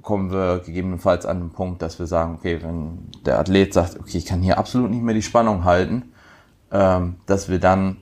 [0.02, 4.18] kommen wir gegebenenfalls an den Punkt, dass wir sagen, okay, wenn der Athlet sagt, okay,
[4.18, 6.12] ich kann hier absolut nicht mehr die Spannung halten,
[6.70, 7.98] ähm, dass wir dann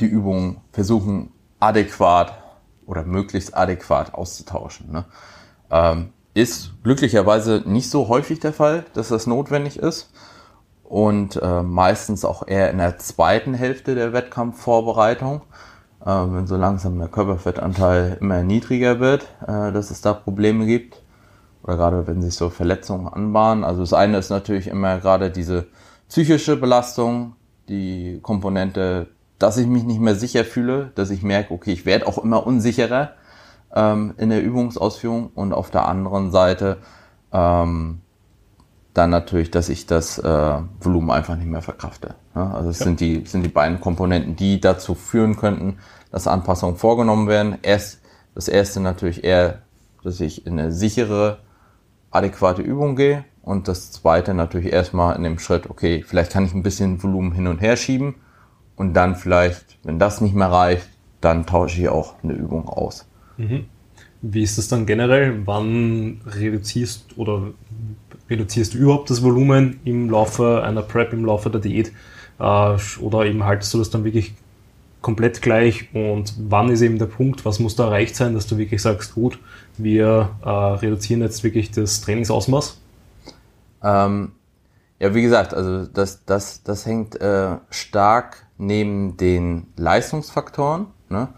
[0.00, 1.30] die Übung versuchen
[1.60, 2.32] adäquat
[2.86, 4.92] oder möglichst adäquat auszutauschen.
[4.92, 5.04] Ne?
[5.70, 10.12] Ähm, ist glücklicherweise nicht so häufig der Fall, dass das notwendig ist
[10.84, 15.42] und äh, meistens auch eher in der zweiten Hälfte der Wettkampfvorbereitung,
[16.08, 21.02] wenn so langsam der Körperfettanteil immer niedriger wird, äh, dass es da Probleme gibt
[21.62, 23.64] oder gerade wenn sich so Verletzungen anbahnen.
[23.64, 25.66] Also das eine ist natürlich immer gerade diese
[26.08, 27.34] psychische Belastung,
[27.68, 32.06] die Komponente dass ich mich nicht mehr sicher fühle, dass ich merke, okay, ich werde
[32.06, 33.12] auch immer unsicherer
[33.74, 36.78] ähm, in der Übungsausführung und auf der anderen Seite
[37.32, 38.00] ähm,
[38.94, 42.16] dann natürlich, dass ich das äh, Volumen einfach nicht mehr verkrafte.
[42.34, 42.86] Ja, also es ja.
[42.86, 45.78] sind, die, sind die beiden Komponenten, die dazu führen könnten,
[46.10, 47.58] dass Anpassungen vorgenommen werden.
[47.62, 48.00] Erst
[48.34, 49.62] das erste natürlich eher,
[50.02, 51.38] dass ich in eine sichere,
[52.10, 56.54] adäquate Übung gehe und das zweite natürlich erstmal in dem Schritt, okay, vielleicht kann ich
[56.54, 58.14] ein bisschen Volumen hin und her schieben
[58.76, 60.88] und dann vielleicht, wenn das nicht mehr reicht,
[61.20, 63.06] dann tausche ich auch eine Übung aus.
[63.36, 63.66] Mhm.
[64.20, 65.46] Wie ist das dann generell?
[65.46, 67.48] Wann reduzierst oder
[68.28, 71.92] reduzierst du überhaupt das Volumen im Laufe einer Prep, im Laufe der Diät?
[72.38, 74.34] Äh, oder eben haltest du das dann wirklich
[75.00, 75.88] komplett gleich?
[75.94, 79.14] Und wann ist eben der Punkt, was muss da erreicht sein, dass du wirklich sagst,
[79.14, 79.38] gut,
[79.76, 82.80] wir äh, reduzieren jetzt wirklich das Trainingsausmaß?
[83.82, 84.32] Ähm,
[84.98, 90.86] ja, wie gesagt, also das, das, das hängt äh, stark neben den Leistungsfaktoren.
[91.08, 91.28] Ne?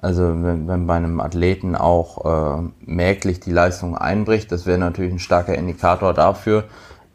[0.00, 5.12] Also wenn, wenn bei einem Athleten auch äh, merklich die Leistung einbricht, das wäre natürlich
[5.12, 6.64] ein starker Indikator dafür,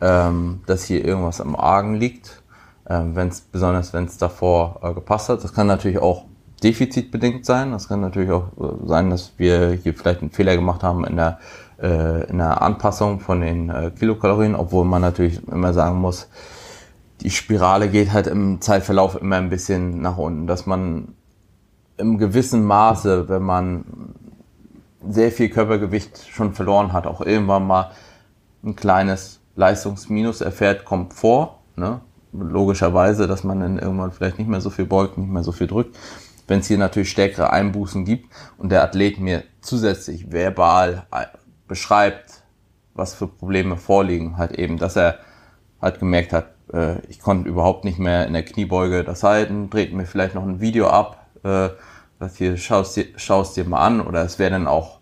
[0.02, 2.42] ähm, dass hier irgendwas am Argen liegt.
[2.89, 5.43] Ähm, wenn's, besonders wenn es davor äh, gepasst hat.
[5.43, 6.26] Das kann natürlich auch
[6.63, 7.72] defizitbedingt sein.
[7.72, 11.15] Das kann natürlich auch äh, sein, dass wir hier vielleicht einen Fehler gemacht haben in
[11.15, 11.39] der,
[11.82, 16.28] äh, in der Anpassung von den äh, Kilokalorien, obwohl man natürlich immer sagen muss,
[17.22, 21.15] die Spirale geht halt im Zeitverlauf immer ein bisschen nach unten, dass man
[21.96, 23.86] im gewissen Maße, wenn man
[25.08, 27.91] sehr viel Körpergewicht schon verloren hat, auch irgendwann mal
[28.63, 31.60] ein kleines Leistungsminus erfährt, kommt vor.
[31.76, 32.02] Ne?
[32.34, 35.67] Logischerweise, dass man dann irgendwann vielleicht nicht mehr so viel beugt, nicht mehr so viel
[35.67, 35.96] drückt.
[36.48, 41.26] wenn es hier natürlich stärkere Einbußen gibt und der Athlet mir zusätzlich verbal äh,
[41.67, 42.43] beschreibt,
[42.93, 45.19] was für Probleme vorliegen, halt eben, dass er
[45.82, 49.93] halt gemerkt hat, äh, ich konnte überhaupt nicht mehr in der Kniebeuge das halten, dreht
[49.93, 51.69] mir vielleicht noch ein Video ab, äh,
[52.19, 55.00] das hier schaust dir, schaust dir mal an oder es wäre dann auch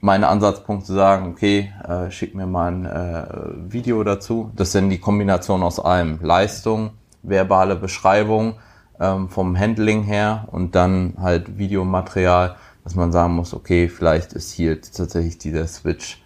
[0.00, 4.52] mein Ansatzpunkt zu sagen, okay, äh, schick mir mal ein äh, Video dazu.
[4.54, 6.20] Das sind die Kombination aus allem.
[6.22, 6.90] Leistung,
[7.22, 8.54] verbale Beschreibung
[9.00, 14.52] ähm, vom Handling her und dann halt Videomaterial, dass man sagen muss, okay, vielleicht ist
[14.52, 16.22] hier tatsächlich dieser Switch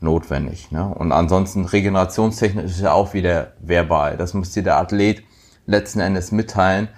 [0.00, 0.72] notwendig.
[0.72, 0.86] Ne?
[0.86, 4.16] Und ansonsten regenerationstechnisch ist ja auch wieder verbal.
[4.16, 5.22] Das muss dir der Athlet
[5.66, 6.88] letzten Endes mitteilen.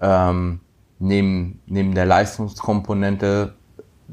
[0.00, 0.60] Ähm,
[0.98, 3.54] neben, neben der Leistungskomponente,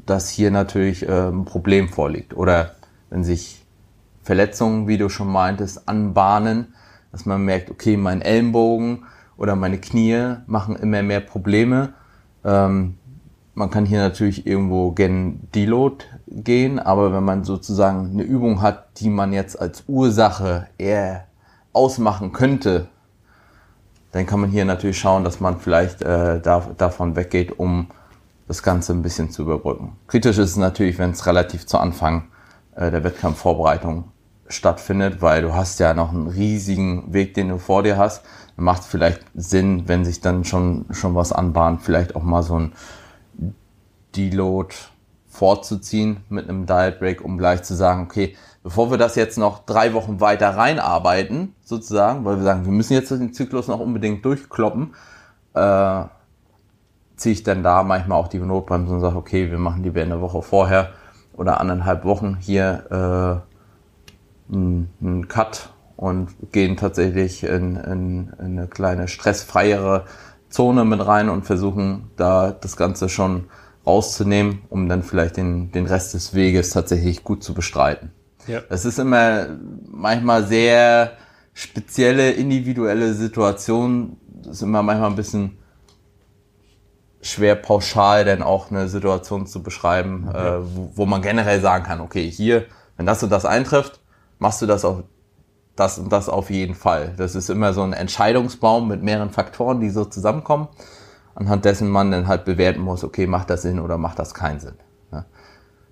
[0.04, 2.36] dass hier natürlich äh, ein Problem vorliegt.
[2.36, 2.72] Oder
[3.10, 3.64] wenn sich
[4.22, 6.74] Verletzungen, wie du schon meintest, anbahnen,
[7.12, 9.04] dass man merkt, okay, mein Ellenbogen
[9.36, 11.94] oder meine Knie machen immer mehr Probleme.
[12.44, 12.98] Ähm,
[13.54, 19.00] man kann hier natürlich irgendwo gen Deload gehen, aber wenn man sozusagen eine Übung hat,
[19.00, 21.24] die man jetzt als Ursache eher
[21.72, 22.88] ausmachen könnte,
[24.12, 27.88] dann kann man hier natürlich schauen, dass man vielleicht äh, da, davon weggeht, um
[28.48, 29.96] das Ganze ein bisschen zu überbrücken.
[30.06, 32.28] Kritisch ist es natürlich, wenn es relativ zu Anfang
[32.74, 34.12] äh, der Wettkampfvorbereitung
[34.48, 38.24] stattfindet, weil du hast ja noch einen riesigen Weg, den du vor dir hast.
[38.56, 42.72] Macht vielleicht Sinn, wenn sich dann schon, schon was anbahnt, vielleicht auch mal so ein
[44.14, 44.74] Deload
[45.28, 49.66] vorzuziehen mit einem Diet Break, um gleich zu sagen, okay, bevor wir das jetzt noch
[49.66, 54.24] drei Wochen weiter reinarbeiten, sozusagen, weil wir sagen, wir müssen jetzt den Zyklus noch unbedingt
[54.24, 54.94] durchkloppen,
[55.54, 56.04] äh,
[57.16, 60.20] ziehe ich dann da manchmal auch die Notbremse und sage, okay, wir machen lieber eine
[60.20, 60.90] Woche vorher
[61.32, 63.42] oder anderthalb Wochen hier
[64.50, 70.04] äh, einen Cut und gehen tatsächlich in, in, in eine kleine stressfreiere
[70.50, 73.46] Zone mit rein und versuchen da das Ganze schon
[73.86, 78.12] rauszunehmen, um dann vielleicht den, den Rest des Weges tatsächlich gut zu bestreiten.
[78.46, 78.60] Ja.
[78.68, 79.46] Das ist immer
[79.86, 81.12] manchmal sehr
[81.54, 84.18] spezielle, individuelle Situationen.
[84.42, 85.58] Das ist immer manchmal ein bisschen
[87.30, 90.56] schwer pauschal denn auch eine Situation zu beschreiben, okay.
[90.56, 92.64] äh, wo, wo, man generell sagen kann, okay, hier,
[92.96, 94.00] wenn das und das eintrifft,
[94.38, 95.02] machst du das auf
[95.76, 97.12] das und das auf jeden Fall.
[97.18, 100.68] Das ist immer so ein Entscheidungsbaum mit mehreren Faktoren, die so zusammenkommen,
[101.34, 104.58] anhand dessen man dann halt bewerten muss, okay, macht das Sinn oder macht das keinen
[104.58, 104.76] Sinn.
[105.12, 105.26] Ja.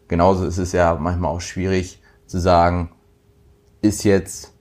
[0.08, 2.90] Genauso ist es ja manchmal auch schwierig zu sagen,
[3.82, 4.54] ist jetzt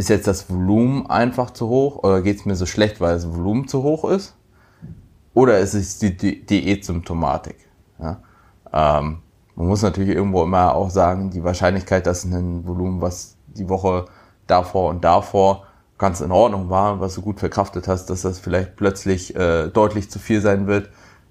[0.00, 3.30] ist jetzt das Volumen einfach zu hoch oder geht es mir so schlecht, weil das
[3.30, 4.34] Volumen zu hoch ist?
[5.34, 7.56] Oder es ist die Diätsymptomatik.
[7.98, 8.20] Ja?
[8.72, 9.18] Ähm,
[9.54, 14.06] man muss natürlich irgendwo immer auch sagen, die Wahrscheinlichkeit, dass ein Volumen, was die Woche
[14.46, 15.66] davor und davor
[15.98, 20.10] ganz in Ordnung war, was du gut verkraftet hast, dass das vielleicht plötzlich äh, deutlich
[20.10, 20.88] zu viel sein wird,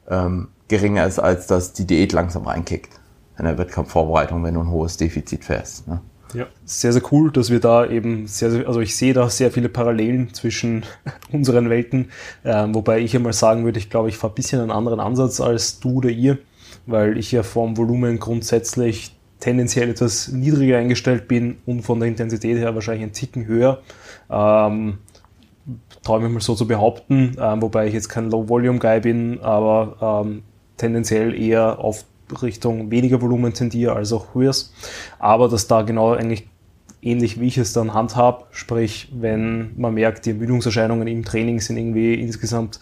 [0.08, 3.00] ähm, geringer ist, als dass die Diät langsam reinkickt
[3.38, 5.88] in der Wettkampfvorbereitung, wenn du ein hohes Defizit fährst.
[5.88, 6.02] Ne?
[6.34, 9.52] Ja, sehr, sehr cool, dass wir da eben sehr, sehr also ich sehe da sehr
[9.52, 10.86] viele Parallelen zwischen
[11.32, 12.10] unseren Welten,
[12.46, 15.42] ähm, wobei ich einmal sagen würde, ich glaube, ich fahre ein bisschen einen anderen Ansatz
[15.42, 16.38] als du oder ihr,
[16.86, 22.58] weil ich ja vom Volumen grundsätzlich tendenziell etwas niedriger eingestellt bin und von der Intensität
[22.58, 23.82] her wahrscheinlich ein Ticken höher.
[24.30, 25.00] Ähm,
[26.04, 30.44] traue mich mal so zu behaupten, ähm, wobei ich jetzt kein Low-Volume-Guy bin, aber ähm,
[30.78, 32.06] tendenziell eher auf
[32.42, 34.74] Richtung weniger Volumen tendiere als auch höheres.
[35.20, 36.48] Aber dass da genau eigentlich
[37.02, 41.78] ähnlich wie ich es dann handhab, sprich, wenn man merkt, die Ermüdungserscheinungen im Training sind
[41.78, 42.80] irgendwie insgesamt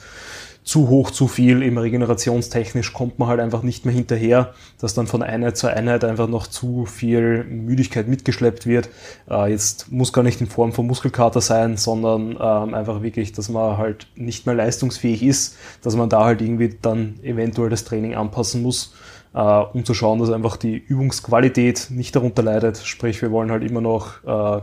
[0.68, 5.08] zu hoch, zu viel, eben regenerationstechnisch kommt man halt einfach nicht mehr hinterher, dass dann
[5.08, 8.90] von Einheit zu Einheit einfach noch zu viel Müdigkeit mitgeschleppt wird.
[9.30, 13.48] Äh, jetzt muss gar nicht in Form von Muskelkater sein, sondern ähm, einfach wirklich, dass
[13.48, 18.16] man halt nicht mehr leistungsfähig ist, dass man da halt irgendwie dann eventuell das Training
[18.16, 18.94] anpassen muss
[19.40, 22.78] um zu schauen, dass einfach die Übungsqualität nicht darunter leidet.
[22.78, 24.62] Sprich, wir wollen halt immer noch äh,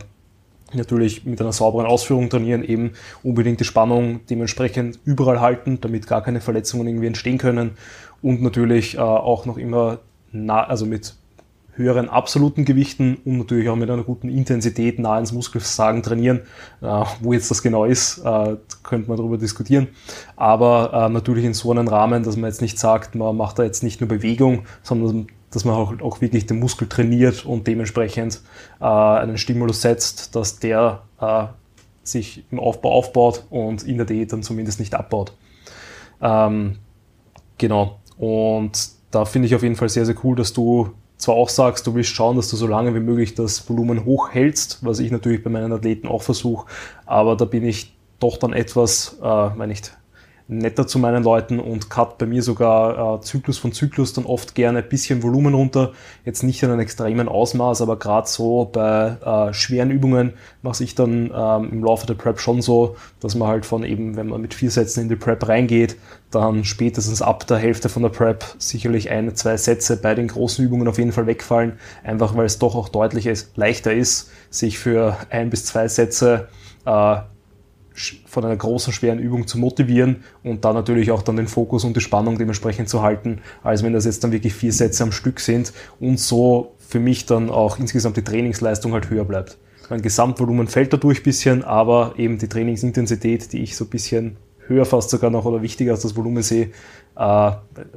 [0.72, 6.22] natürlich mit einer sauberen Ausführung trainieren, eben unbedingt die Spannung dementsprechend überall halten, damit gar
[6.22, 7.72] keine Verletzungen irgendwie entstehen können
[8.22, 9.98] und natürlich äh, auch noch immer
[10.32, 11.14] nah, also mit
[11.76, 16.42] höheren absoluten Gewichten und natürlich auch mit einer guten Intensität nah ins Muskelversagen trainieren.
[16.80, 19.88] Äh, wo jetzt das genau ist, äh, könnte man darüber diskutieren.
[20.36, 23.64] Aber äh, natürlich in so einem Rahmen, dass man jetzt nicht sagt, man macht da
[23.64, 28.40] jetzt nicht nur Bewegung, sondern dass man auch, auch wirklich den Muskel trainiert und dementsprechend
[28.80, 31.46] äh, einen Stimulus setzt, dass der äh,
[32.02, 35.32] sich im Aufbau aufbaut und in der Diät dann zumindest nicht abbaut.
[36.20, 36.78] Ähm,
[37.58, 38.00] genau.
[38.18, 40.90] Und da finde ich auf jeden Fall sehr, sehr cool, dass du
[41.24, 44.84] zwar auch sagst, du willst schauen, dass du so lange wie möglich das Volumen hochhältst,
[44.84, 46.66] was ich natürlich bei meinen Athleten auch versuche,
[47.06, 49.96] aber da bin ich doch dann etwas, äh, wenn nicht
[50.46, 54.54] netter zu meinen Leuten und cut bei mir sogar äh, Zyklus von Zyklus dann oft
[54.54, 55.92] gerne ein bisschen Volumen runter.
[56.24, 60.94] Jetzt nicht in einem extremen Ausmaß, aber gerade so bei äh, schweren Übungen mache ich
[60.94, 64.42] dann ähm, im Laufe der Prep schon so, dass man halt von eben, wenn man
[64.42, 65.96] mit vier Sätzen in die Prep reingeht,
[66.30, 70.64] dann spätestens ab der Hälfte von der Prep sicherlich ein, zwei Sätze bei den großen
[70.64, 74.78] Übungen auf jeden Fall wegfallen, einfach weil es doch auch deutlich ist, leichter ist, sich
[74.78, 76.48] für ein bis zwei Sätze
[76.84, 77.16] äh,
[78.26, 81.96] von einer großen, schweren Übung zu motivieren und da natürlich auch dann den Fokus und
[81.96, 85.40] die Spannung dementsprechend zu halten, als wenn das jetzt dann wirklich vier Sätze am Stück
[85.40, 89.58] sind und so für mich dann auch insgesamt die Trainingsleistung halt höher bleibt.
[89.90, 94.36] Mein Gesamtvolumen fällt dadurch ein bisschen, aber eben die Trainingsintensität, die ich so ein bisschen
[94.66, 96.70] höher fast sogar noch oder wichtiger als das Volumen sehe,
[97.16, 97.52] äh,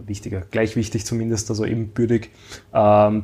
[0.05, 2.29] wichtiger, gleich wichtig zumindest, also ebenbürtig,
[2.73, 3.21] äh,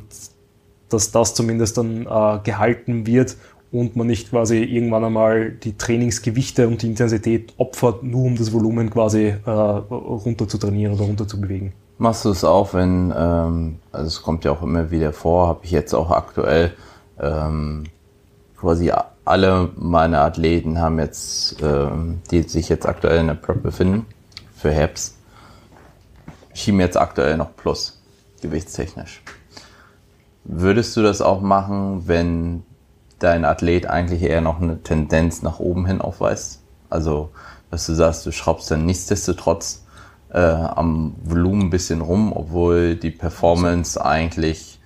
[0.90, 3.36] dass das zumindest dann äh, gehalten wird
[3.74, 8.54] und man nicht quasi irgendwann einmal die Trainingsgewichte und die Intensität opfert, nur um das
[8.54, 11.74] Volumen quasi äh, runter zu trainieren oder runter zu bewegen.
[11.98, 15.62] Machst du es auch, wenn, ähm, also es kommt ja auch immer wieder vor, habe
[15.64, 16.74] ich jetzt auch aktuell,
[17.20, 17.86] ähm,
[18.56, 18.92] quasi
[19.26, 24.06] alle meine Athleten haben jetzt, ähm, die sich jetzt aktuell in der Prep befinden,
[24.56, 25.18] für Herbst,
[26.54, 28.00] schieben jetzt aktuell noch Plus,
[28.42, 29.24] gewichtstechnisch.
[30.44, 32.64] Würdest du das auch machen, wenn
[33.24, 36.62] dein Athlet eigentlich eher noch eine Tendenz nach oben hin aufweist.
[36.90, 37.30] Also,
[37.72, 39.86] dass du sagst, du schraubst dann nichtsdestotrotz
[40.32, 44.10] äh, am Volumen ein bisschen rum, obwohl die Performance also.
[44.10, 44.80] eigentlich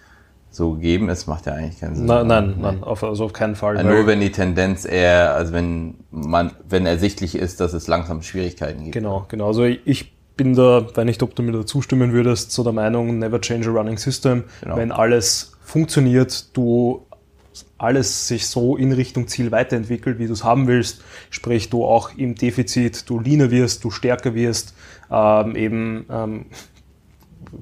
[0.49, 2.05] so gegeben ist, macht ja eigentlich keinen Sinn.
[2.05, 3.75] Nein, nein, nein auf, also auf keinen Fall.
[3.75, 8.23] Ja, nur wenn die Tendenz eher, also wenn man, wenn ersichtlich ist, dass es langsam
[8.23, 8.93] Schwierigkeiten gibt.
[8.93, 9.47] Genau, genau.
[9.47, 13.19] Also ich bin da, wenn nicht, ob du mir da zustimmen würdest, so der Meinung,
[13.19, 14.45] never change a running system.
[14.61, 14.77] Genau.
[14.77, 17.06] Wenn alles funktioniert, du
[17.77, 22.15] alles sich so in Richtung Ziel weiterentwickelt, wie du es haben willst, sprich du auch
[22.15, 24.73] im Defizit, du leaner wirst, du stärker wirst,
[25.11, 26.45] ähm, eben ähm,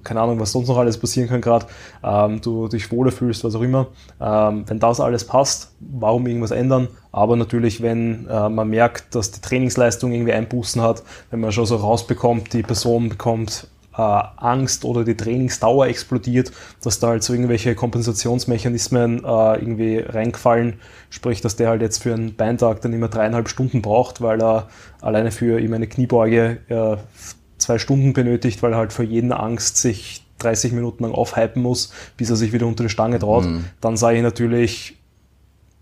[0.04, 1.68] keine Ahnung, was sonst noch alles passieren kann gerade,
[2.04, 3.88] ähm, du dich wohler fühlst, was auch immer.
[4.20, 6.88] Ähm, wenn das alles passt, warum irgendwas ändern?
[7.12, 11.66] Aber natürlich, wenn äh, man merkt, dass die Trainingsleistung irgendwie Einbußen hat, wenn man schon
[11.66, 13.68] so rausbekommt, die Person bekommt
[14.02, 16.52] Angst oder die Trainingsdauer explodiert,
[16.84, 20.80] dass da halt so irgendwelche Kompensationsmechanismen äh, irgendwie reingefallen,
[21.10, 24.68] sprich, dass der halt jetzt für einen Beintag dann immer dreieinhalb Stunden braucht, weil er
[25.02, 26.98] alleine für ihm eine Kniebeuge äh,
[27.58, 31.94] zwei Stunden benötigt, weil er halt vor jeden Angst sich 30 Minuten lang aufhypen muss,
[32.18, 33.66] bis er sich wieder unter die Stange traut, mhm.
[33.82, 34.98] dann sage ich natürlich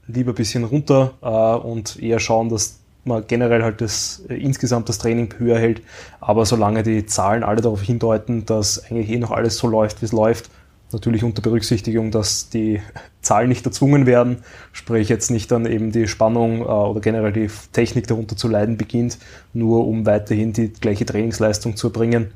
[0.07, 4.89] lieber ein bisschen runter äh, und eher schauen, dass man generell halt das äh, insgesamt
[4.89, 5.81] das Training höher hält.
[6.19, 10.05] Aber solange die Zahlen alle darauf hindeuten, dass eigentlich eh noch alles so läuft, wie
[10.05, 10.49] es läuft,
[10.91, 12.81] natürlich unter Berücksichtigung, dass die
[13.21, 17.49] Zahlen nicht erzwungen werden, sprich jetzt nicht dann eben die Spannung äh, oder generell die
[17.71, 19.17] Technik darunter zu leiden beginnt,
[19.53, 22.31] nur um weiterhin die gleiche Trainingsleistung zu erbringen.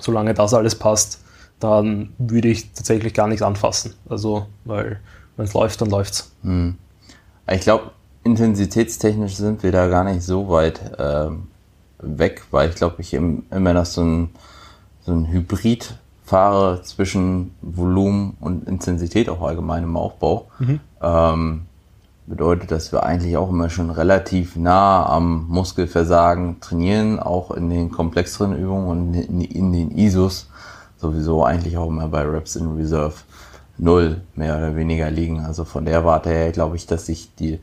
[0.00, 1.20] Solange das alles passt,
[1.60, 3.94] dann würde ich tatsächlich gar nichts anfassen.
[4.08, 4.98] Also, weil
[5.36, 6.32] wenn es läuft, dann läuft's.
[6.42, 6.76] Hm.
[7.48, 7.92] Ich glaube,
[8.24, 11.30] intensitätstechnisch sind wir da gar nicht so weit äh,
[11.98, 14.30] weg, weil ich glaube, ich im, immer noch so ein,
[15.04, 20.48] so ein Hybrid fahre zwischen Volumen und Intensität auch allgemein im Aufbau.
[20.58, 20.80] Mhm.
[21.02, 21.62] Ähm,
[22.26, 27.90] bedeutet, dass wir eigentlich auch immer schon relativ nah am Muskelversagen trainieren, auch in den
[27.90, 30.48] komplexeren Übungen und in, in den ISOs
[30.96, 33.14] sowieso eigentlich auch immer bei Reps in Reserve
[33.76, 35.40] null mehr oder weniger liegen.
[35.40, 37.58] Also von der Warte her glaube ich, dass sich die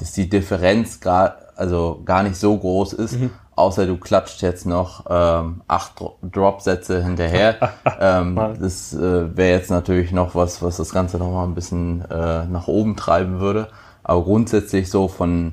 [0.00, 3.30] dass die Differenz gar, also gar nicht so groß ist, mhm.
[3.54, 7.56] außer du klatscht jetzt noch ähm, acht Drop-Sätze hinterher.
[8.00, 12.02] ähm, das äh, wäre jetzt natürlich noch was, was das Ganze noch mal ein bisschen
[12.10, 13.68] äh, nach oben treiben würde.
[14.02, 15.52] Aber grundsätzlich so von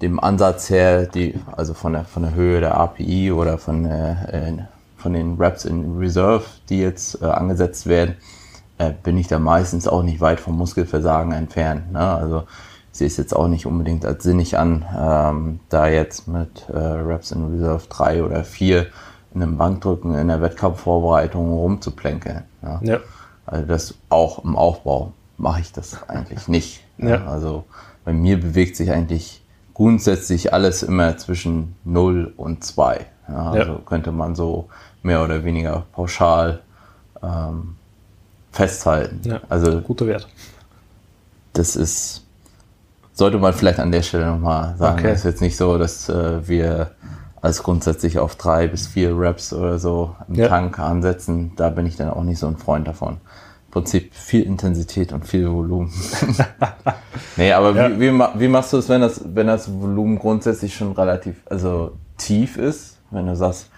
[0.00, 4.64] dem Ansatz her, die, also von der, von der Höhe der API oder von, äh,
[4.96, 8.16] von den Reps in Reserve, die jetzt äh, angesetzt werden,
[8.78, 11.92] äh, bin ich da meistens auch nicht weit vom Muskelversagen entfernt.
[11.92, 12.00] Ne?
[12.00, 12.44] Also
[12.92, 17.30] sehe es jetzt auch nicht unbedingt als sinnig an, ähm, da jetzt mit äh, Reps
[17.30, 18.86] in Reserve 3 oder 4
[19.34, 22.42] in einem Bankdrücken in der Wettkampfvorbereitung rumzuplänkeln.
[22.62, 22.80] Ja.
[22.82, 22.98] ja.
[23.46, 26.84] Also das auch im Aufbau mache ich das eigentlich nicht.
[26.98, 27.26] Ja.
[27.26, 27.64] Also
[28.04, 29.42] bei mir bewegt sich eigentlich
[29.74, 33.06] grundsätzlich alles immer zwischen 0 und 2.
[33.28, 33.80] Ja, also ja.
[33.86, 34.68] könnte man so
[35.02, 36.60] mehr oder weniger pauschal
[37.22, 37.76] ähm,
[38.52, 39.20] festhalten.
[39.24, 40.28] Ja, also guter Wert.
[41.52, 42.24] Das ist
[43.20, 44.98] sollte man vielleicht an der Stelle nochmal sagen.
[44.98, 45.10] Okay.
[45.10, 46.92] Es ist jetzt nicht so, dass äh, wir
[47.42, 50.48] als grundsätzlich auf drei bis vier Reps oder so im ja.
[50.48, 51.52] Tank ansetzen.
[51.56, 53.18] Da bin ich dann auch nicht so ein Freund davon.
[53.66, 55.92] Im Prinzip viel Intensität und viel Volumen.
[57.36, 57.90] nee, aber ja.
[57.90, 61.92] wie, wie, wie, machst du es, wenn das, wenn das Volumen grundsätzlich schon relativ, also
[62.16, 62.96] tief ist?
[63.10, 63.70] wenn du sagst,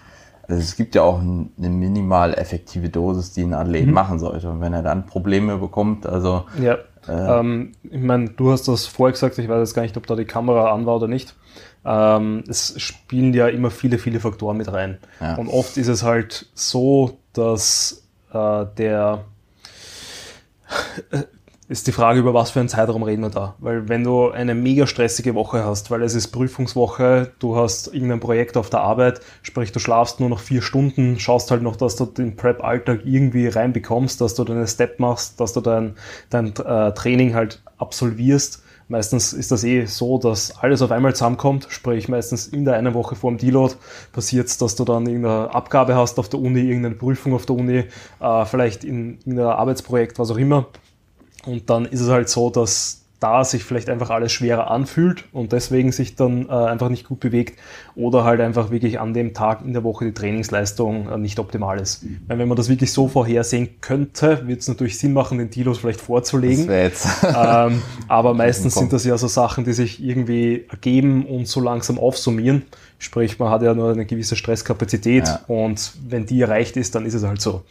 [0.47, 3.93] also es gibt ja auch eine minimal effektive Dosis, die ein Athlet mhm.
[3.93, 4.49] machen sollte.
[4.49, 6.45] Und wenn er dann Probleme bekommt, also.
[6.61, 6.77] Ja.
[7.07, 10.07] Äh, ähm, ich meine, du hast das vorher gesagt, ich weiß jetzt gar nicht, ob
[10.07, 11.35] da die Kamera an war oder nicht.
[11.85, 14.99] Ähm, es spielen ja immer viele, viele Faktoren mit rein.
[15.19, 15.35] Ja.
[15.35, 19.25] Und oft ist es halt so, dass äh, der
[21.73, 23.55] ist die Frage, über was für einen Zeitraum reden wir da.
[23.57, 28.19] Weil wenn du eine mega stressige Woche hast, weil es ist Prüfungswoche, du hast irgendein
[28.19, 31.95] Projekt auf der Arbeit, sprich du schlafst nur noch vier Stunden, schaust halt noch, dass
[31.95, 35.95] du den Prep-Alltag irgendwie reinbekommst, dass du deine Step machst, dass du dein,
[36.29, 38.61] dein äh, Training halt absolvierst.
[38.87, 42.93] Meistens ist das eh so, dass alles auf einmal zusammenkommt, sprich meistens in der einen
[42.93, 43.73] Woche vor dem Deload
[44.11, 47.55] passiert es, dass du dann irgendeine Abgabe hast auf der Uni, irgendeine Prüfung auf der
[47.55, 47.85] Uni,
[48.19, 50.67] äh, vielleicht in irgendein Arbeitsprojekt, was auch immer
[51.45, 55.53] und dann ist es halt so, dass da sich vielleicht einfach alles schwerer anfühlt und
[55.53, 57.57] deswegen sich dann äh, einfach nicht gut bewegt
[57.95, 61.79] oder halt einfach wirklich an dem Tag in der Woche die Trainingsleistung äh, nicht optimal
[61.79, 62.03] ist.
[62.03, 62.19] Mhm.
[62.27, 65.77] Weil wenn man das wirklich so vorhersehen könnte, wird es natürlich Sinn machen, den Tilos
[65.77, 66.67] vielleicht vorzulegen.
[66.69, 71.97] ähm, aber meistens sind das ja so Sachen, die sich irgendwie ergeben und so langsam
[71.97, 72.63] aufsummieren.
[72.99, 75.39] Sprich, man hat ja nur eine gewisse Stresskapazität ja.
[75.47, 77.63] und wenn die erreicht ist, dann ist es halt so.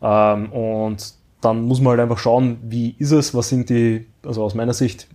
[0.00, 1.12] Ähm, und
[1.44, 4.72] dann muss man halt einfach schauen, wie ist es, was sind die, also aus meiner
[4.72, 5.08] Sicht,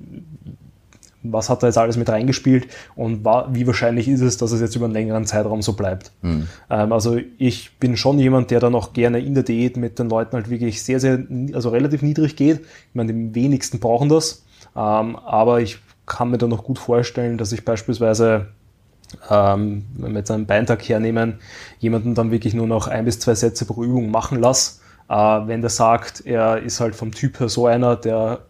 [1.24, 4.76] was hat da jetzt alles mit reingespielt und wie wahrscheinlich ist es, dass es jetzt
[4.76, 6.12] über einen längeren Zeitraum so bleibt.
[6.22, 6.48] Mhm.
[6.70, 10.10] Ähm, also ich bin schon jemand, der dann auch gerne in der Diät mit den
[10.10, 11.24] Leuten halt wirklich sehr, sehr,
[11.54, 12.60] also relativ niedrig geht.
[12.62, 17.38] Ich meine, die wenigsten brauchen das, ähm, aber ich kann mir da noch gut vorstellen,
[17.38, 18.48] dass ich beispielsweise
[19.30, 21.40] ähm, wenn wir jetzt einen Beintag hernehmen,
[21.80, 25.62] jemanden dann wirklich nur noch ein bis zwei Sätze pro Übung machen lasse äh, wenn
[25.62, 28.46] der sagt, er ist halt vom Typ her so einer, der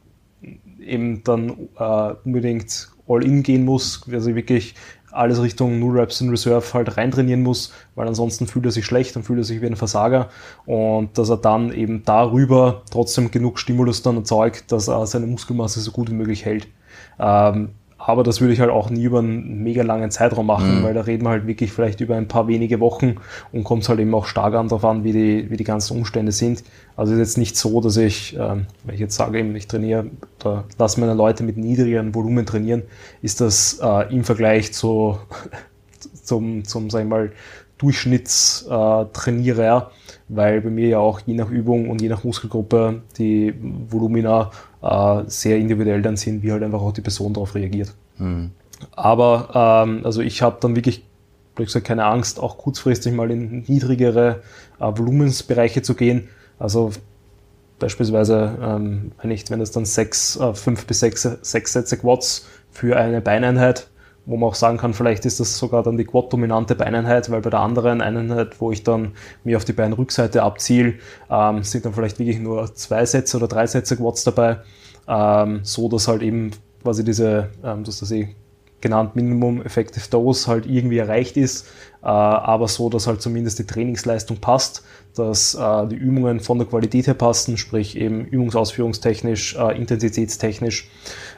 [0.80, 4.76] eben dann äh, unbedingt all-in gehen muss, also wirklich
[5.12, 9.16] alles Richtung Null Reps in Reserve halt reintrainieren muss, weil ansonsten fühlt er sich schlecht
[9.16, 10.30] und fühlt er sich wie ein Versager
[10.66, 15.80] und dass er dann eben darüber trotzdem genug Stimulus dann erzeugt, dass er seine Muskelmasse
[15.80, 16.68] so gut wie möglich hält.
[17.20, 20.83] Ähm, aber das würde ich halt auch nie über einen mega langen Zeitraum machen, mhm.
[20.83, 23.17] weil da reden wir halt wirklich vielleicht über ein paar wenige Wochen
[23.51, 25.97] und kommt es halt eben auch stark an darauf an, wie die, wie die ganzen
[25.97, 26.63] Umstände sind.
[26.95, 30.05] Also ist jetzt nicht so, dass ich, ähm, wenn ich jetzt sage, eben, ich trainiere
[30.39, 32.83] oder lasse meine Leute mit niedrigeren Volumen trainieren,
[33.21, 35.19] ist das äh, im Vergleich zu,
[36.23, 37.33] zum, zum, sag ich mal,
[37.79, 39.91] Durchschnittstrainierer,
[40.30, 43.53] weil bei mir ja auch je nach Übung und je nach Muskelgruppe die
[43.89, 44.51] Volumina
[44.82, 47.93] äh, sehr individuell dann sind, wie halt einfach auch die Person darauf reagiert.
[48.17, 48.51] Mhm.
[48.91, 51.03] Aber ähm, also ich habe dann wirklich,
[51.57, 54.41] wie gesagt, keine Angst, auch kurzfristig mal in niedrigere
[54.80, 56.30] äh, Volumensbereiche zu gehen.
[56.59, 56.91] Also
[57.80, 62.47] beispielsweise, ähm, wenn, ich, wenn das dann sechs, äh, fünf bis sechs, sechs Sätze Quads
[62.71, 63.89] für eine Beineinheit
[64.30, 67.49] wo man auch sagen kann, vielleicht ist das sogar dann die quad-dominante Beineinheit, weil bei
[67.49, 69.13] der anderen Einheit, wo ich dann
[69.43, 70.93] mir auf die Beinrückseite abziele,
[71.32, 74.57] ähm, sind dann vielleicht wirklich nur zwei Sätze oder drei Sätze Quads dabei,
[75.07, 76.51] ähm, so dass halt eben
[76.84, 78.36] quasi diese, ähm, das ist eh
[78.82, 81.65] genannt Minimum Effective Dose halt irgendwie erreicht ist,
[82.03, 84.84] äh, aber so, dass halt zumindest die Trainingsleistung passt,
[85.15, 90.88] dass äh, die Übungen von der Qualität her passen, sprich eben übungsausführungstechnisch, äh, intensitätstechnisch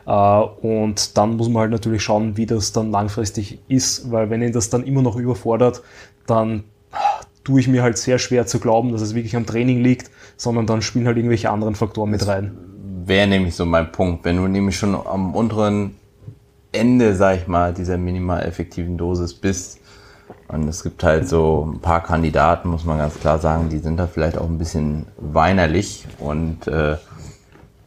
[0.06, 4.52] und dann muss man halt natürlich schauen, wie das dann langfristig ist, weil wenn ihn
[4.52, 5.82] das dann immer noch überfordert,
[6.28, 6.64] dann
[7.44, 10.66] tue ich mir halt sehr schwer zu glauben, dass es wirklich am Training liegt, sondern
[10.66, 12.58] dann spielen halt irgendwelche anderen Faktoren mit rein.
[13.06, 14.26] Wäre nämlich so mein Punkt.
[14.26, 15.96] Wenn du nämlich schon am unteren
[16.72, 19.80] Ende, sag ich mal, dieser minimal effektiven Dosis bist,
[20.48, 23.98] und es gibt halt so ein paar Kandidaten, muss man ganz klar sagen, die sind
[23.98, 26.98] da vielleicht auch ein bisschen weinerlich und äh,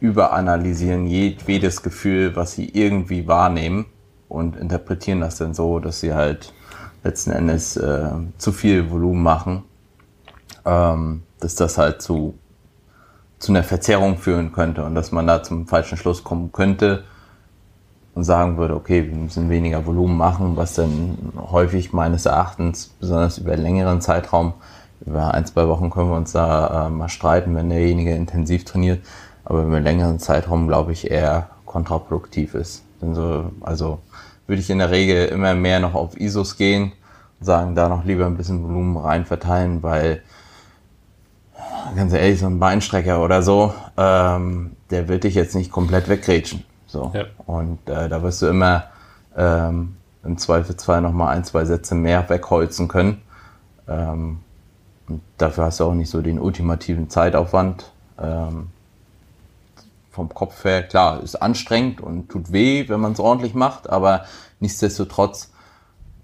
[0.05, 3.87] überanalysieren jedes Gefühl, was sie irgendwie wahrnehmen
[4.29, 6.53] und interpretieren das dann so, dass sie halt
[7.03, 9.63] letzten Endes äh, zu viel Volumen machen,
[10.67, 12.35] ähm, dass das halt zu,
[13.39, 17.05] zu einer Verzerrung führen könnte und dass man da zum falschen Schluss kommen könnte
[18.15, 21.17] und sagen würde, okay, wir müssen weniger Volumen machen, was dann
[21.51, 24.53] häufig meines Erachtens, besonders über einen längeren Zeitraum,
[25.07, 29.01] über ein, zwei Wochen können wir uns da äh, mal streiten, wenn derjenige intensiv trainiert,
[29.45, 32.83] aber über einen längeren Zeitraum, glaube ich, eher kontraproduktiv ist.
[33.01, 34.01] So, also
[34.47, 36.93] würde ich in der Regel immer mehr noch auf ISOs gehen
[37.41, 40.23] und sagen, da noch lieber ein bisschen Volumen rein verteilen, weil
[41.95, 46.65] ganz ehrlich, so ein Beinstrecker oder so, ähm, der wird dich jetzt nicht komplett weggrätschen.
[46.87, 47.11] So.
[47.15, 47.25] Ja.
[47.47, 48.85] Und äh, da wirst du immer
[49.37, 53.21] ähm, im Zweifelsfall nochmal ein, zwei Sätze mehr wegholzen können.
[53.89, 54.41] Ähm,
[55.09, 57.93] und dafür hast du auch nicht so den ultimativen Zeitaufwand.
[58.19, 58.69] Ähm,
[60.15, 64.25] vom Kopf her, klar, ist anstrengend und tut weh, wenn man es ordentlich macht, aber
[64.61, 65.53] nichtsdestotrotz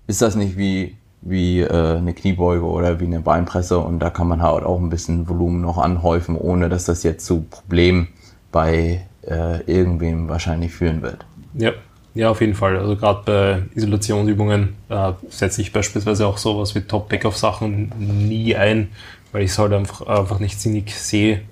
[0.07, 4.29] ist das nicht wie wie äh, eine Kniebeuge oder wie eine Beinpresse und da kann
[4.29, 8.09] man halt auch ein bisschen Volumen noch anhäufen, ohne dass das jetzt zu Problemen
[8.53, 11.27] bei äh, irgendwem wahrscheinlich führen wird.
[11.55, 11.73] Ja,
[12.15, 12.77] ja, auf jeden Fall.
[12.79, 18.89] Also gerade bei Isolationsübungen äh, setze ich beispielsweise auch sowas wie Top-Backoff-Sachen nie ein,
[19.33, 21.43] weil ich es halt einfach, einfach nicht sinnig sehe,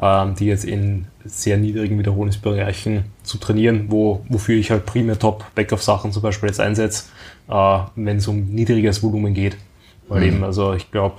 [0.00, 6.22] die jetzt in sehr niedrigen Wiederholungsbereichen zu trainieren, wo, wofür ich halt primär Top-Backoff-Sachen zum
[6.22, 7.04] Beispiel jetzt einsetze,
[7.48, 9.56] äh, wenn es um niedriges Volumen geht.
[10.08, 10.26] Weil mhm.
[10.26, 11.16] eben, also ich glaube,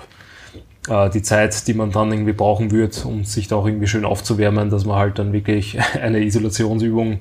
[0.87, 4.05] äh, die Zeit, die man dann irgendwie brauchen wird, um sich da auch irgendwie schön
[4.05, 7.19] aufzuwärmen, dass man halt dann wirklich eine Isolationsübung,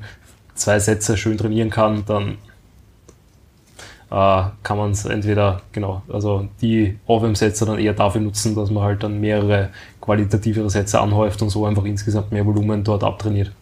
[0.55, 2.37] zwei Sätze schön trainieren kann, dann
[4.11, 8.85] äh, kann man es entweder, genau, also die Aufwärmsätze dann eher dafür nutzen, dass man
[8.85, 9.71] halt dann mehrere
[10.05, 13.53] qualitativere Sätze anhäuft und so einfach insgesamt mehr Volumen dort abtrainiert.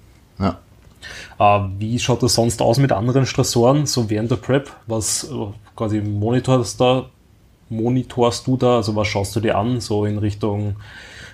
[0.40, 0.58] Ja.
[1.38, 4.70] Äh, wie schaut das sonst aus mit anderen Stressoren, so während der Prep?
[4.88, 7.06] Was äh, quasi monitorst, da,
[7.68, 8.76] monitorst du da?
[8.76, 10.76] Also was schaust du dir an, so in Richtung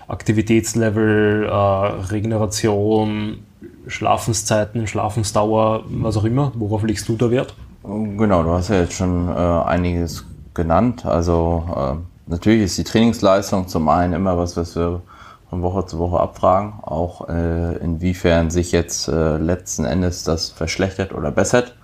[0.08, 1.52] Aktivitätslevel, äh,
[2.12, 3.38] Regeneration,
[3.86, 6.52] Schlafenszeiten, Schlafensdauer, was auch immer?
[6.54, 7.54] Worauf legst du da Wert?
[7.82, 11.06] Genau, du hast ja jetzt schon äh, einiges genannt.
[11.06, 15.02] Also natürlich ist die Trainingsleistung zum einen immer was, was wir
[15.50, 21.14] von Woche zu Woche abfragen, auch äh, inwiefern sich jetzt äh, letzten Endes das verschlechtert
[21.14, 21.74] oder bessert.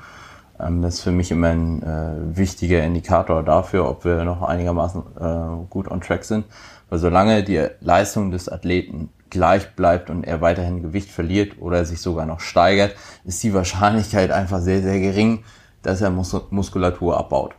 [0.61, 5.03] Ähm, das ist für mich immer ein äh, wichtiger Indikator dafür, ob wir noch einigermaßen
[5.19, 6.45] äh, gut on track sind.
[6.91, 12.01] Weil solange die Leistung des Athleten gleich bleibt und er weiterhin Gewicht verliert oder sich
[12.01, 15.43] sogar noch steigert, ist die Wahrscheinlichkeit einfach sehr, sehr gering,
[15.83, 17.55] dass er Mus Muskulatur abbaut.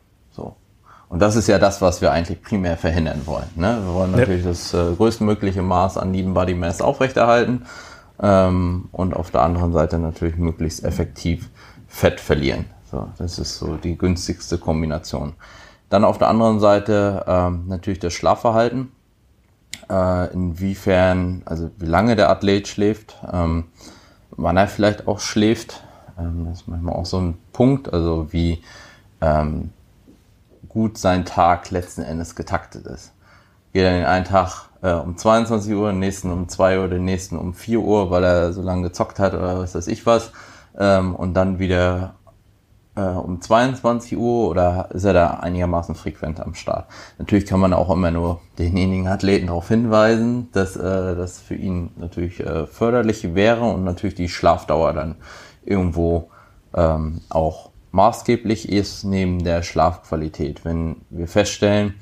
[1.10, 3.48] Und das ist ja das, was wir eigentlich primär verhindern wollen.
[3.56, 3.80] Ne?
[3.86, 4.50] Wir wollen natürlich ja.
[4.50, 7.66] das äh, größtmögliche Maß an Lean Body Mass aufrechterhalten
[8.22, 11.50] ähm, und auf der anderen Seite natürlich möglichst effektiv
[11.88, 12.66] Fett verlieren.
[12.92, 15.34] So, das ist so die günstigste Kombination.
[15.90, 18.92] Dann auf der anderen Seite ähm, natürlich das Schlafverhalten.
[19.90, 23.66] Äh, inwiefern, also wie lange der Athlet schläft, ähm,
[24.32, 25.84] wann er vielleicht auch schläft.
[26.18, 28.64] Ähm, das ist manchmal auch so ein Punkt, also wie
[29.22, 29.70] ähm,
[30.70, 33.14] gut sein Tag letzten Endes getaktet ist.
[33.74, 37.06] Geht er den einen Tag äh, um 22 Uhr, den nächsten um 2 Uhr, den
[37.06, 40.32] nächsten um 4 Uhr, weil er so lange gezockt hat oder was weiß ich was,
[40.78, 42.16] ähm, und dann wieder
[42.96, 46.88] äh, um 22 Uhr oder ist er da einigermaßen frequent am Start?
[47.18, 51.92] Natürlich kann man auch immer nur denjenigen Athleten darauf hinweisen, dass äh, das für ihn
[51.98, 55.16] natürlich äh, förderlich wäre und natürlich die Schlafdauer dann
[55.66, 56.30] irgendwo
[56.74, 60.66] ähm, auch maßgeblich ist neben der Schlafqualität.
[60.66, 61.96] Wenn wir feststellen,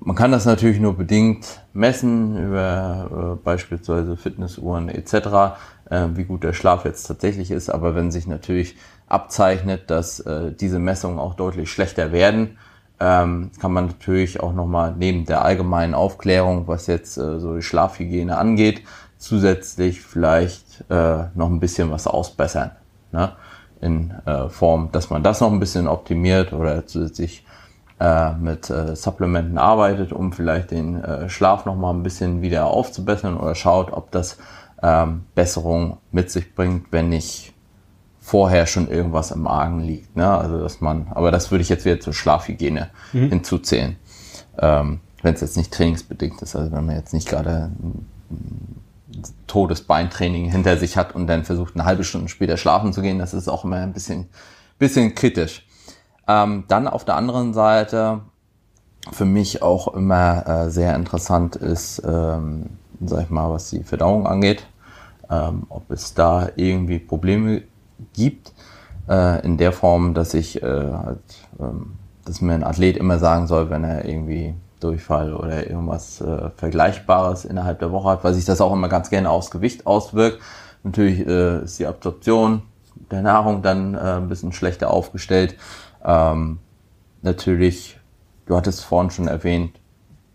[0.00, 5.58] man kann das natürlich nur bedingt messen über äh, beispielsweise Fitnessuhren etc.,
[5.90, 7.68] äh, wie gut der Schlaf jetzt tatsächlich ist.
[7.70, 8.76] Aber wenn sich natürlich
[9.06, 12.58] abzeichnet, dass äh, diese Messungen auch deutlich schlechter werden,
[12.98, 17.62] ähm, kann man natürlich auch nochmal neben der allgemeinen Aufklärung, was jetzt äh, so die
[17.62, 18.82] Schlafhygiene angeht,
[19.18, 22.70] zusätzlich vielleicht äh, noch ein bisschen was ausbessern.
[23.12, 23.32] Ne?
[23.80, 27.44] In äh, Form, dass man das noch ein bisschen optimiert oder zusätzlich
[28.00, 32.66] äh, mit äh, Supplementen arbeitet, um vielleicht den äh, Schlaf noch mal ein bisschen wieder
[32.66, 34.38] aufzubessern oder schaut, ob das
[34.82, 37.54] ähm, Besserung mit sich bringt, wenn nicht
[38.20, 40.16] vorher schon irgendwas im Magen liegt.
[40.16, 40.28] Ne?
[40.28, 43.28] Also dass man, aber das würde ich jetzt wieder zur Schlafhygiene mhm.
[43.28, 43.96] hinzuzählen.
[44.58, 47.70] Ähm, wenn es jetzt nicht trainingsbedingt ist, also wenn man jetzt nicht gerade
[49.46, 53.34] Todesbeintraining hinter sich hat und dann versucht, eine halbe Stunde später schlafen zu gehen, das
[53.34, 54.28] ist auch immer ein bisschen,
[54.78, 55.66] bisschen kritisch.
[56.28, 58.22] Ähm, dann auf der anderen Seite,
[59.12, 62.70] für mich auch immer äh, sehr interessant ist, ähm,
[63.04, 64.66] sag ich mal, was die Verdauung angeht,
[65.30, 67.62] ähm, ob es da irgendwie Probleme
[68.14, 68.52] gibt,
[69.08, 71.20] äh, in der Form, dass ich äh, halt,
[71.60, 71.94] ähm,
[72.24, 77.44] dass mir ein Athlet immer sagen soll, wenn er irgendwie Durchfall oder irgendwas äh, Vergleichbares
[77.44, 80.40] innerhalb der Woche hat, weil sich das auch immer ganz gerne aufs Gewicht auswirkt.
[80.82, 82.62] Natürlich äh, ist die Absorption
[83.10, 85.56] der Nahrung dann äh, ein bisschen schlechter aufgestellt.
[86.04, 86.58] Ähm,
[87.22, 87.98] natürlich,
[88.46, 89.78] du hattest vorhin schon erwähnt,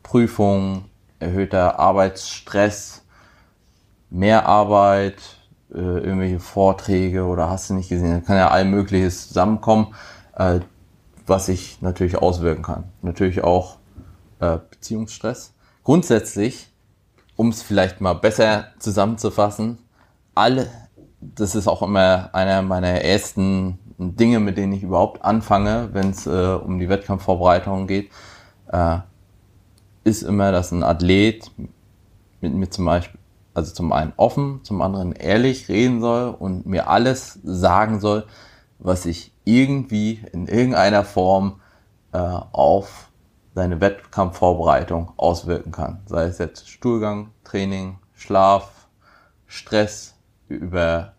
[0.03, 0.85] Prüfung,
[1.19, 3.03] erhöhter Arbeitsstress,
[4.09, 5.17] mehr Arbeit,
[5.73, 9.95] äh, irgendwelche Vorträge oder hast du nicht gesehen, da kann ja all Mögliches zusammenkommen,
[10.35, 10.59] äh,
[11.25, 12.85] was sich natürlich auswirken kann.
[13.01, 13.77] Natürlich auch
[14.41, 15.53] äh, Beziehungsstress.
[15.83, 16.69] Grundsätzlich,
[17.35, 19.77] um es vielleicht mal besser zusammenzufassen,
[20.35, 20.67] alle,
[21.21, 26.25] das ist auch immer einer meiner ersten Dinge, mit denen ich überhaupt anfange, wenn es
[26.25, 28.11] äh, um die Wettkampfvorbereitung geht,
[28.71, 28.97] äh,
[30.03, 31.51] ist immer, dass ein Athlet
[32.41, 33.19] mit mir zum Beispiel,
[33.53, 38.25] also zum einen offen, zum anderen ehrlich reden soll und mir alles sagen soll,
[38.79, 41.61] was ich irgendwie in irgendeiner Form
[42.13, 43.10] äh, auf
[43.53, 46.01] seine Wettkampfvorbereitung auswirken kann.
[46.05, 48.87] Sei es jetzt Stuhlgang, Training, Schlaf,
[49.47, 50.15] Stress
[50.47, 51.13] über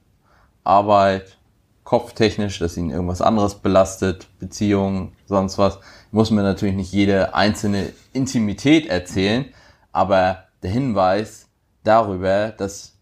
[0.64, 1.38] Arbeit,
[1.84, 5.78] kopftechnisch, dass ihn irgendwas anderes belastet, Beziehungen, sonst was.
[6.10, 9.46] Muss mir natürlich nicht jede einzelne Intimität erzählen,
[9.92, 11.48] aber der Hinweis
[11.82, 12.92] darüber, dass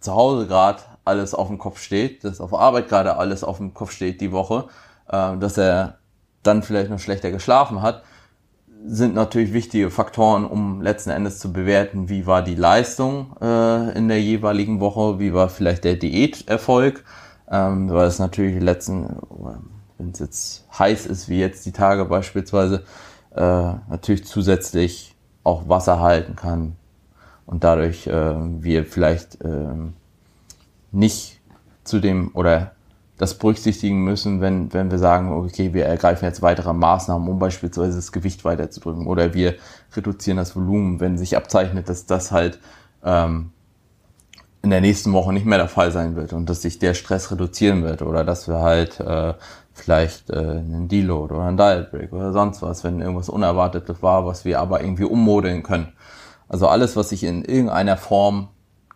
[0.00, 3.72] zu Hause gerade alles auf dem Kopf steht, dass auf Arbeit gerade alles auf dem
[3.72, 4.66] Kopf steht die Woche,
[5.08, 5.98] äh, dass er
[6.42, 8.02] dann vielleicht noch schlechter geschlafen hat,
[8.84, 14.08] sind natürlich wichtige Faktoren, um letzten Endes zu bewerten, wie war die Leistung äh, in
[14.08, 17.04] der jeweiligen Woche, wie war vielleicht der Diäterfolg,
[17.50, 19.16] ähm, weil es natürlich letzten,
[19.98, 22.82] wenn es jetzt heiß ist, wie jetzt die Tage beispielsweise,
[23.36, 25.14] äh, natürlich zusätzlich
[25.44, 26.76] auch Wasser halten kann
[27.46, 29.74] und dadurch äh, wir vielleicht äh,
[30.90, 31.40] nicht
[31.84, 32.72] zu dem oder
[33.18, 37.96] das berücksichtigen müssen, wenn, wenn wir sagen, okay, wir ergreifen jetzt weitere Maßnahmen, um beispielsweise
[37.96, 39.56] das Gewicht weiterzudrücken oder wir
[39.94, 42.58] reduzieren das Volumen, wenn sich abzeichnet, dass das halt
[43.04, 43.52] ähm,
[44.62, 47.30] in der nächsten Woche nicht mehr der Fall sein wird und dass sich der Stress
[47.30, 49.34] reduzieren wird oder dass wir halt äh,
[49.72, 54.24] vielleicht äh, einen Deload oder einen Diet Break oder sonst was, wenn irgendwas Unerwartetes war,
[54.24, 55.92] was wir aber irgendwie ummodeln können.
[56.48, 58.48] Also alles, was sich in irgendeiner Form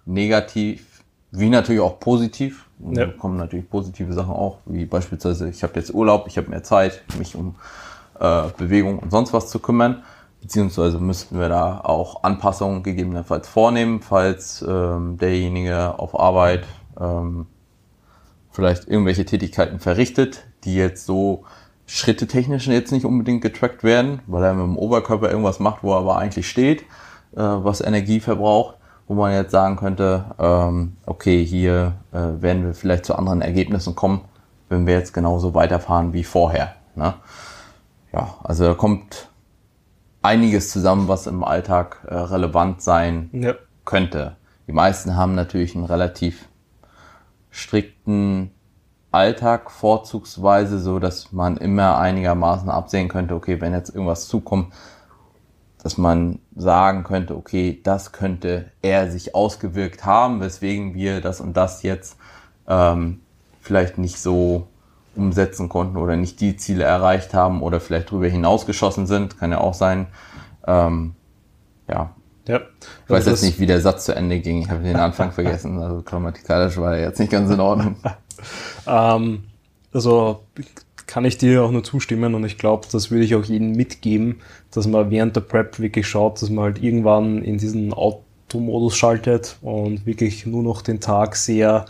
[0.05, 1.03] negativ,
[1.33, 3.07] wie natürlich auch positiv, ja.
[3.07, 7.03] kommen natürlich positive Sachen auch, wie beispielsweise, ich habe jetzt Urlaub, ich habe mehr Zeit,
[7.19, 7.55] mich um
[8.21, 10.03] äh, Bewegung und sonst was zu kümmern,
[10.41, 16.65] beziehungsweise müssten wir da auch Anpassungen gegebenenfalls vornehmen, falls ähm, derjenige auf Arbeit
[17.01, 17.47] ähm,
[18.51, 21.45] vielleicht irgendwelche Tätigkeiten verrichtet, die jetzt so
[21.87, 25.93] Schritte technisch jetzt nicht unbedingt getrackt werden, weil er mit dem Oberkörper irgendwas macht, wo
[25.93, 26.85] er aber eigentlich steht
[27.37, 28.77] äh, was Energie verbraucht,
[29.09, 33.95] wo man jetzt sagen könnte, ähm, okay, hier äh, werden wir vielleicht zu anderen Ergebnissen
[33.95, 34.23] kommen,
[34.69, 36.75] wenn wir jetzt genauso weiterfahren wie vorher.
[36.95, 37.15] Ne?
[38.13, 39.29] Ja, also da kommt
[40.23, 43.55] einiges zusammen, was im Alltag äh, relevant sein ja.
[43.85, 44.37] könnte.
[44.67, 46.49] Die meisten haben natürlich einen relativ
[47.51, 48.51] strikten
[49.13, 54.75] Alltag vorzugsweise, so dass man immer einigermaßen absehen könnte, okay, wenn jetzt irgendwas zukommt,
[55.83, 61.57] dass man sagen könnte, okay, das könnte er sich ausgewirkt haben, weswegen wir das und
[61.57, 62.17] das jetzt
[62.67, 63.21] ähm,
[63.61, 64.67] vielleicht nicht so
[65.17, 69.59] umsetzen konnten oder nicht die Ziele erreicht haben oder vielleicht darüber hinausgeschossen sind, kann ja
[69.59, 70.09] auch sein.
[70.67, 71.15] Ähm,
[71.89, 72.15] ja.
[72.47, 72.61] ja.
[73.05, 74.61] Ich weiß jetzt nicht, wie der Satz zu Ende ging.
[74.61, 75.81] Ich habe den Anfang vergessen.
[75.81, 77.97] Also grammatikalisch war er jetzt nicht ganz in Ordnung.
[78.87, 79.45] ähm,
[79.93, 80.43] also
[81.07, 84.41] kann ich dir auch nur zustimmen und ich glaube, das würde ich auch jedem mitgeben,
[84.73, 89.57] dass man während der Prep wirklich schaut, dass man halt irgendwann in diesen Automodus schaltet
[89.63, 91.87] und wirklich nur noch den Tag sehr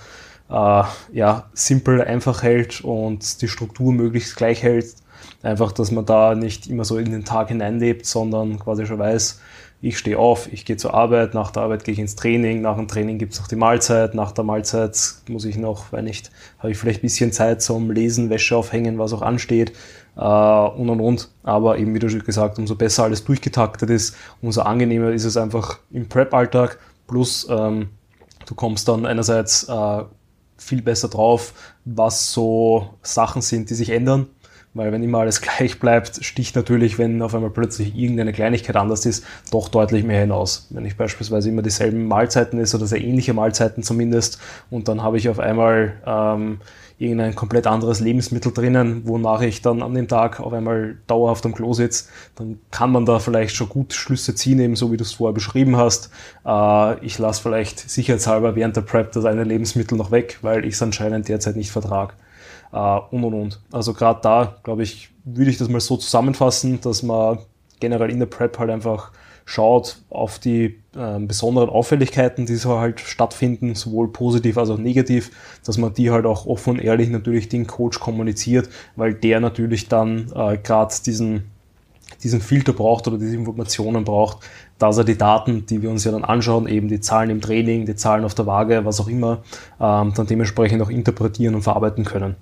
[0.51, 4.95] äh, ja, simpel, einfach hält und die Struktur möglichst gleich hält.
[5.43, 9.41] Einfach, dass man da nicht immer so in den Tag hineinlebt, sondern quasi schon weiß,
[9.83, 12.77] ich stehe auf, ich gehe zur Arbeit, nach der Arbeit gehe ich ins Training, nach
[12.77, 14.99] dem Training gibt es noch die Mahlzeit, nach der Mahlzeit
[15.29, 18.99] muss ich noch, weil nicht, habe ich vielleicht ein bisschen Zeit zum Lesen, Wäsche aufhängen,
[18.99, 19.73] was auch ansteht
[20.17, 21.31] äh, und und und.
[21.43, 25.37] Aber eben, wie du schon gesagt, umso besser alles durchgetaktet ist, umso angenehmer ist es
[25.37, 26.79] einfach im Prep-Alltag.
[27.07, 27.91] Plus ähm,
[28.47, 30.05] du kommst dann einerseits äh,
[30.57, 31.53] viel besser drauf,
[31.85, 34.27] was so Sachen sind, die sich ändern
[34.77, 39.07] weil wenn immer alles gleich bleibt, sticht natürlich, wenn auf einmal plötzlich irgendeine Kleinigkeit anders
[39.07, 40.67] ist, doch deutlich mehr hinaus.
[40.71, 44.39] Wenn ich beispielsweise immer dieselben Mahlzeiten ist oder sehr ähnliche Mahlzeiten zumindest
[44.71, 46.59] und dann habe ich auf einmal ähm,
[46.99, 51.55] irgendein komplett anderes Lebensmittel drinnen, wonach ich dann an dem Tag auf einmal dauerhaft am
[51.55, 52.07] Klo sitze,
[52.37, 55.35] dann kann man da vielleicht schon gut Schlüsse ziehen, eben so wie du es vorher
[55.35, 56.11] beschrieben hast.
[56.47, 60.75] Äh, ich lasse vielleicht sicherheitshalber während der Prep das eine Lebensmittel noch weg, weil ich
[60.75, 62.15] es anscheinend derzeit nicht vertrage
[62.71, 63.61] und und und.
[63.73, 67.39] Also gerade da, glaube ich, würde ich das mal so zusammenfassen, dass man
[67.81, 69.13] generell in der Prep halt einfach
[69.47, 75.31] schaut auf die äh, besonderen Auffälligkeiten, die so halt stattfinden, sowohl positiv als auch negativ,
[75.65, 79.89] dass man die halt auch offen und ehrlich natürlich den Coach kommuniziert, weil der natürlich
[79.89, 81.45] dann äh, gerade diesen,
[82.25, 84.39] diesen Filter braucht oder diese Informationen braucht,
[84.79, 87.87] dass er die Daten, die wir uns ja dann anschauen, eben die Zahlen im Training,
[87.87, 89.45] die Zahlen auf der Waage, was auch immer,
[89.81, 92.35] ähm, dann dementsprechend auch interpretieren und verarbeiten können.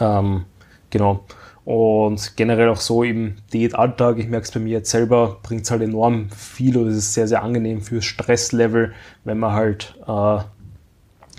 [0.00, 0.44] Ähm,
[0.90, 1.24] genau.
[1.64, 5.70] Und generell auch so im Diätalltag, ich merke es bei mir jetzt selber, bringt es
[5.70, 8.92] halt enorm viel oder es ist sehr, sehr angenehm fürs Stresslevel,
[9.24, 10.38] wenn man halt äh,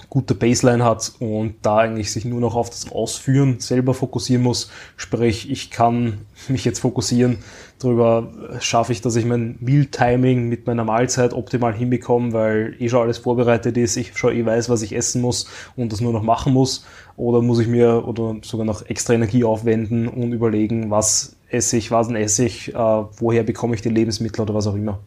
[0.09, 4.71] gute Baseline hat und da eigentlich sich nur noch auf das Ausführen selber fokussieren muss.
[4.95, 7.39] Sprich, ich kann mich jetzt fokussieren
[7.79, 8.27] darüber,
[8.59, 13.19] schaffe ich, dass ich mein Meal-Timing mit meiner Mahlzeit optimal hinbekomme, weil eh schon alles
[13.19, 16.53] vorbereitet ist, ich schon eh weiß, was ich essen muss und das nur noch machen
[16.53, 16.85] muss.
[17.17, 21.91] Oder muss ich mir oder sogar noch extra Energie aufwenden und überlegen, was esse ich,
[21.91, 24.99] was esse ich, äh, woher bekomme ich die Lebensmittel oder was auch immer.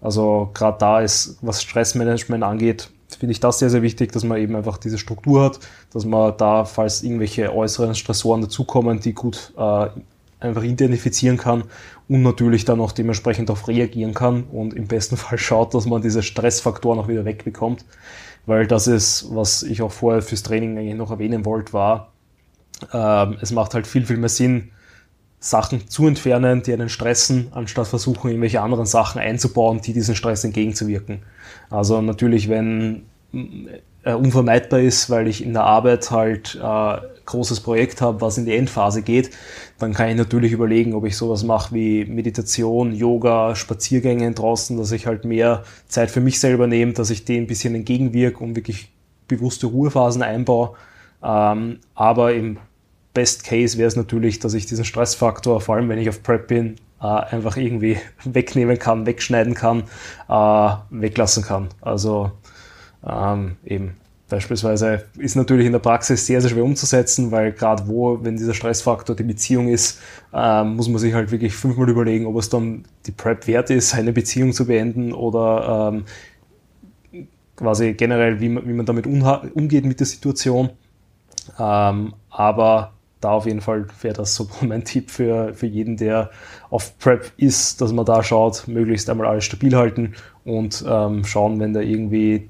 [0.00, 4.38] Also gerade da ist, was Stressmanagement angeht, finde ich das sehr, sehr wichtig, dass man
[4.38, 5.60] eben einfach diese Struktur hat,
[5.92, 9.86] dass man da, falls irgendwelche äußeren Stressoren dazukommen, die gut äh,
[10.40, 11.64] einfach identifizieren kann
[12.08, 16.02] und natürlich dann auch dementsprechend darauf reagieren kann und im besten Fall schaut, dass man
[16.02, 17.84] diese Stressfaktoren auch wieder wegbekommt.
[18.44, 22.12] Weil das ist, was ich auch vorher fürs Training eigentlich noch erwähnen wollte, war,
[22.92, 24.70] äh, es macht halt viel, viel mehr Sinn,
[25.38, 30.44] Sachen zu entfernen, die einen stressen, anstatt versuchen, irgendwelche anderen Sachen einzubauen, die diesen Stress
[30.44, 31.22] entgegenzuwirken.
[31.70, 33.02] Also natürlich, wenn
[34.06, 38.46] äh, unvermeidbar ist, weil ich in der Arbeit halt äh, großes Projekt habe, was in
[38.46, 39.30] die Endphase geht,
[39.78, 44.92] dann kann ich natürlich überlegen, ob ich sowas mache wie Meditation, Yoga, Spaziergänge draußen, dass
[44.92, 48.54] ich halt mehr Zeit für mich selber nehme, dass ich dem ein bisschen entgegenwirke und
[48.54, 48.92] wirklich
[49.26, 50.74] bewusste Ruhephasen einbaue.
[51.22, 52.58] Ähm, aber im
[53.16, 56.48] Best Case wäre es natürlich, dass ich diesen Stressfaktor, vor allem wenn ich auf Prep
[56.48, 59.84] bin, äh, einfach irgendwie wegnehmen kann, wegschneiden kann,
[60.28, 61.68] äh, weglassen kann.
[61.80, 62.32] Also
[63.06, 63.94] ähm, eben
[64.28, 68.52] beispielsweise ist natürlich in der Praxis sehr, sehr schwer umzusetzen, weil gerade wo, wenn dieser
[68.52, 69.98] Stressfaktor die Beziehung ist,
[70.34, 73.94] äh, muss man sich halt wirklich fünfmal überlegen, ob es dann die Prep wert ist,
[73.94, 76.04] eine Beziehung zu beenden oder ähm,
[77.56, 80.68] quasi generell, wie man, wie man damit umgeht mit der Situation.
[81.58, 86.30] Ähm, aber da auf jeden Fall wäre das so mein Tipp für, für jeden, der
[86.70, 90.14] auf Prep ist, dass man da schaut, möglichst einmal alles stabil halten
[90.44, 92.48] und ähm, schauen, wenn da irgendwie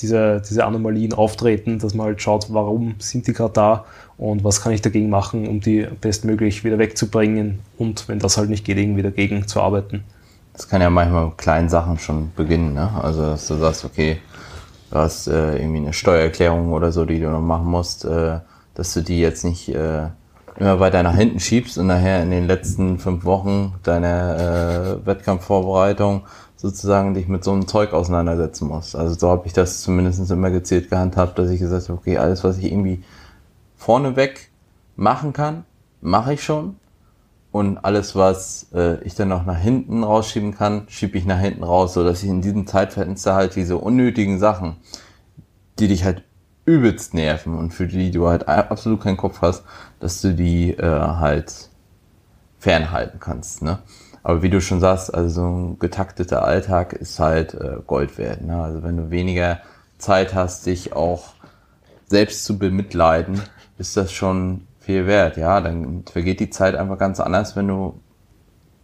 [0.00, 3.84] diese, diese Anomalien auftreten, dass man halt schaut, warum sind die gerade da
[4.18, 8.50] und was kann ich dagegen machen, um die bestmöglich wieder wegzubringen und wenn das halt
[8.50, 10.04] nicht geht, irgendwie dagegen zu arbeiten.
[10.52, 12.90] Das kann ja manchmal mit kleinen Sachen schon beginnen, ne?
[13.02, 14.18] Also dass du sagst, okay,
[14.90, 18.38] du hast äh, irgendwie eine Steuererklärung oder so, die du noch machen musst, äh,
[18.76, 20.08] dass du die jetzt nicht äh,
[20.58, 26.22] immer weiter nach hinten schiebst und nachher in den letzten fünf Wochen deiner äh, Wettkampfvorbereitung
[26.56, 28.94] sozusagen dich mit so einem Zeug auseinandersetzen musst.
[28.94, 32.44] Also so habe ich das zumindest immer gezielt gehandhabt, dass ich gesagt habe, okay, alles,
[32.44, 33.02] was ich irgendwie
[33.76, 34.50] vorneweg
[34.94, 35.64] machen kann,
[36.00, 36.76] mache ich schon.
[37.52, 41.64] Und alles, was äh, ich dann noch nach hinten rausschieben kann, schiebe ich nach hinten
[41.64, 44.76] raus, so dass ich in diesem Zeitfenster halt diese unnötigen Sachen,
[45.78, 46.25] die dich halt
[46.66, 49.64] übelst nerven und für die du halt absolut keinen Kopf hast,
[50.00, 51.70] dass du die äh, halt
[52.58, 53.62] fernhalten kannst.
[53.62, 53.78] Ne?
[54.22, 58.42] Aber wie du schon sagst, also so ein getakteter Alltag ist halt äh, Gold wert.
[58.42, 58.60] Ne?
[58.60, 59.60] Also wenn du weniger
[59.98, 61.34] Zeit hast, dich auch
[62.06, 63.40] selbst zu bemitleiden,
[63.78, 65.36] ist das schon viel wert.
[65.36, 68.00] Ja, dann vergeht die Zeit einfach ganz anders, wenn du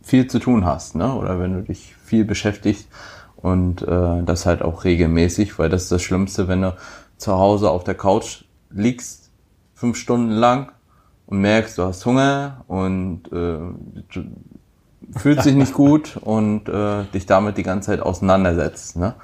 [0.03, 1.15] viel zu tun hast, ne?
[1.15, 2.89] Oder wenn du dich viel beschäftigst
[3.37, 6.77] und äh, das halt auch regelmäßig, weil das ist das Schlimmste, wenn du
[7.23, 9.31] zu Hause auf der Couch liegst,
[9.75, 10.73] fünf Stunden lang
[11.27, 13.59] und merkst, du hast Hunger und äh,
[15.17, 18.97] fühlt sich nicht gut und äh, dich damit die ganze Zeit auseinandersetzt.
[18.97, 19.15] Ne?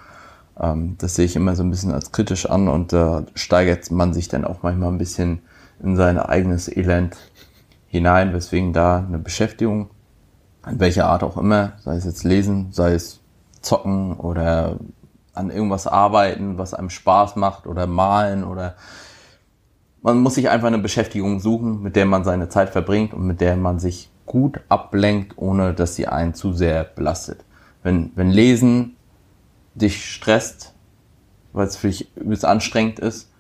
[0.59, 3.91] Ähm, das sehe ich immer so ein bisschen als kritisch an und da äh, steigert
[3.91, 5.41] man sich dann auch manchmal ein bisschen
[5.83, 7.17] in sein eigenes Elend
[7.89, 9.91] hinein, weswegen da eine Beschäftigung,
[10.69, 13.21] in welcher Art auch immer, sei es jetzt lesen, sei es
[13.61, 14.77] zocken oder
[15.39, 18.75] an irgendwas arbeiten, was einem Spaß macht oder malen oder
[20.03, 23.41] man muss sich einfach eine Beschäftigung suchen, mit der man seine Zeit verbringt und mit
[23.41, 27.45] der man sich gut ablenkt, ohne dass sie einen zu sehr belastet.
[27.83, 28.97] Wenn, wenn Lesen
[29.75, 30.75] dich stresst,
[31.53, 33.31] weil es für dich übelst anstrengend ist,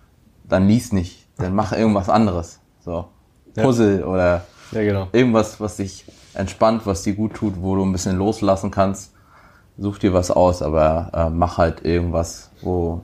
[0.44, 2.60] dann lies nicht, dann mach irgendwas anderes.
[2.80, 3.08] So,
[3.54, 4.06] Puzzle ja.
[4.06, 5.08] oder ja, genau.
[5.12, 9.12] irgendwas, was dich entspannt, was dir gut tut, wo du ein bisschen loslassen kannst
[9.78, 13.02] such dir was aus, aber äh, mach halt irgendwas, wo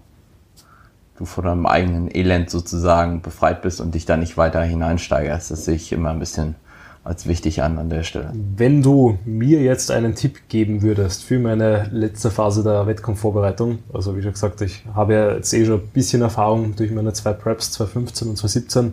[1.17, 5.51] du von deinem eigenen Elend sozusagen befreit bist und dich da nicht weiter hineinsteigerst.
[5.51, 6.57] Das sehe ich immer ein bisschen
[7.05, 8.33] als wichtig an an der Stelle.
[8.57, 14.17] Wenn du mir jetzt einen Tipp geben würdest für meine letzte Phase der Wettkampfvorbereitung, also
[14.17, 17.35] wie schon gesagt, ich habe ja jetzt eh schon ein bisschen Erfahrung durch meine zwei
[17.35, 18.93] Preps, 2015 und 2017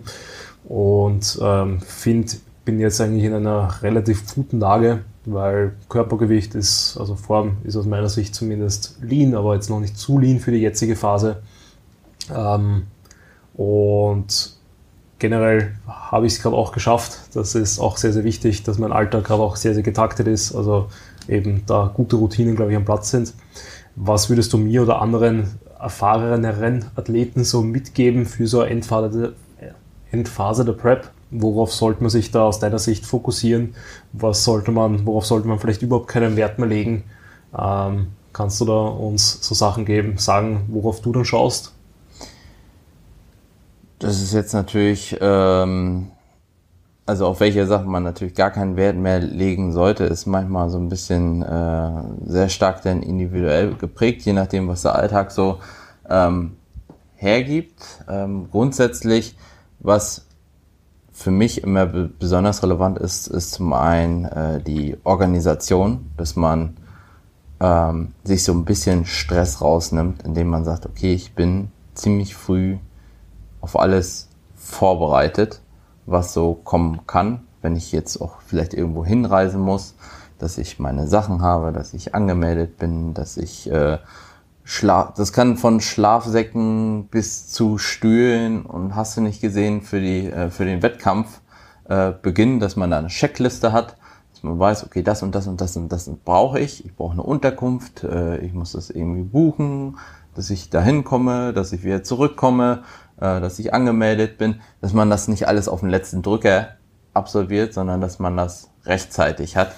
[0.65, 2.33] und ähm, finde,
[2.65, 7.85] bin jetzt eigentlich in einer relativ guten Lage, weil Körpergewicht ist, also Form ist aus
[7.85, 11.41] meiner Sicht zumindest lean, aber jetzt noch nicht zu lean für die jetzige Phase.
[12.33, 12.87] Ähm,
[13.53, 14.57] und
[15.19, 17.19] generell habe ich es gerade auch geschafft.
[17.33, 20.53] Das ist auch sehr, sehr wichtig, dass mein Alltag gerade auch sehr, sehr getaktet ist.
[20.55, 20.87] Also
[21.27, 23.33] eben da gute Routinen, glaube ich, am Platz sind.
[23.95, 29.35] Was würdest du mir oder anderen erfahreneren Athleten so mitgeben für so eine Endphase,
[30.11, 31.11] Endphase der Prep?
[31.31, 33.73] Worauf sollte man sich da aus deiner Sicht fokussieren?
[34.11, 37.05] Was sollte man, worauf sollte man vielleicht überhaupt keinen Wert mehr legen?
[37.57, 41.73] Ähm, kannst du da uns so Sachen geben, sagen, worauf du dann schaust?
[43.99, 46.07] Das ist jetzt natürlich, ähm,
[47.05, 50.79] also auf welche Sachen man natürlich gar keinen Wert mehr legen sollte, ist manchmal so
[50.79, 55.59] ein bisschen äh, sehr stark dann individuell geprägt, je nachdem, was der Alltag so
[56.09, 56.57] ähm,
[57.15, 57.83] hergibt.
[58.09, 59.35] Ähm, grundsätzlich,
[59.79, 60.25] was
[61.21, 66.77] für mich immer besonders relevant ist, ist zum einen äh, die Organisation, dass man
[67.59, 72.77] ähm, sich so ein bisschen Stress rausnimmt, indem man sagt, okay, ich bin ziemlich früh
[73.61, 75.61] auf alles vorbereitet,
[76.07, 79.95] was so kommen kann, wenn ich jetzt auch vielleicht irgendwo hinreisen muss,
[80.39, 83.99] dass ich meine Sachen habe, dass ich angemeldet bin, dass ich äh,
[84.63, 90.27] Schlaf, das kann von Schlafsäcken bis zu Stühlen und hast du nicht gesehen für die
[90.27, 91.41] äh, für den Wettkampf
[91.89, 93.97] äh, beginnen, dass man da eine Checkliste hat,
[94.31, 96.85] dass man weiß, okay, das und das und das und das brauche ich.
[96.85, 99.97] Ich brauche eine Unterkunft, äh, ich muss das irgendwie buchen,
[100.35, 102.83] dass ich dahin komme, dass ich wieder zurückkomme,
[103.17, 106.69] äh, dass ich angemeldet bin, dass man das nicht alles auf den letzten Drücker
[107.13, 109.73] absolviert, sondern dass man das rechtzeitig hat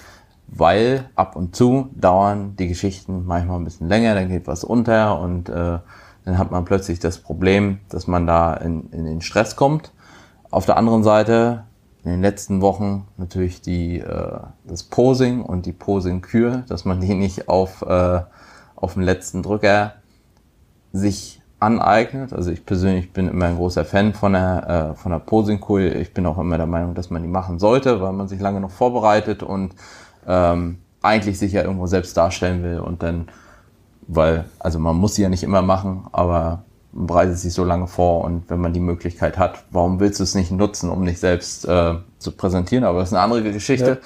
[0.46, 5.20] weil ab und zu dauern die Geschichten manchmal ein bisschen länger, dann geht was unter
[5.20, 5.78] und äh,
[6.24, 9.92] dann hat man plötzlich das Problem, dass man da in, in den Stress kommt.
[10.50, 11.64] Auf der anderen Seite
[12.04, 17.14] in den letzten Wochen natürlich die, äh, das Posing und die Posing-Kür, dass man die
[17.14, 18.20] nicht auf, äh,
[18.76, 19.94] auf dem letzten Drücker
[20.92, 22.32] sich aneignet.
[22.32, 25.96] Also ich persönlich bin immer ein großer Fan von der, äh, von der Posing-Kür.
[25.96, 28.60] Ich bin auch immer der Meinung, dass man die machen sollte, weil man sich lange
[28.60, 29.74] noch vorbereitet und
[30.26, 33.28] ähm, eigentlich sich ja irgendwo selbst darstellen will und dann,
[34.06, 37.86] weil, also man muss sie ja nicht immer machen, aber man bereitet sich so lange
[37.86, 41.18] vor und wenn man die Möglichkeit hat, warum willst du es nicht nutzen, um dich
[41.20, 42.84] selbst äh, zu präsentieren?
[42.84, 44.00] Aber das ist eine andere Geschichte,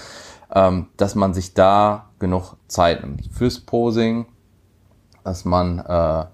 [0.54, 0.68] ja.
[0.68, 4.26] ähm, dass man sich da genug Zeit nimmt fürs Posing,
[5.22, 6.24] dass man äh,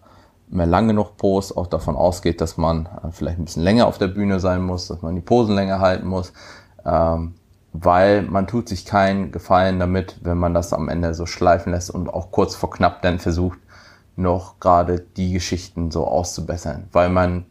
[0.48, 3.98] mehr lang genug post, auch davon ausgeht, dass man äh, vielleicht ein bisschen länger auf
[3.98, 6.32] der Bühne sein muss, dass man die Posen länger halten muss.
[6.86, 7.34] Ähm,
[7.74, 11.90] weil man tut sich keinen Gefallen damit, wenn man das am Ende so schleifen lässt
[11.90, 13.58] und auch kurz vor knapp dann versucht,
[14.14, 17.46] noch gerade die Geschichten so auszubessern, weil man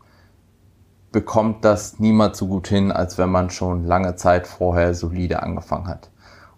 [1.12, 5.88] bekommt das niemals so gut hin, als wenn man schon lange Zeit vorher solide angefangen
[5.88, 6.10] hat.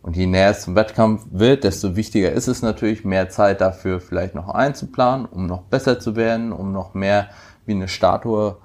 [0.03, 3.99] Und je näher es zum Wettkampf wird, desto wichtiger ist es natürlich, mehr Zeit dafür
[3.99, 7.29] vielleicht noch einzuplanen, um noch besser zu werden, um noch mehr
[7.65, 8.57] wie eine Statue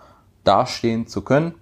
[0.45, 1.55] dastehen zu können.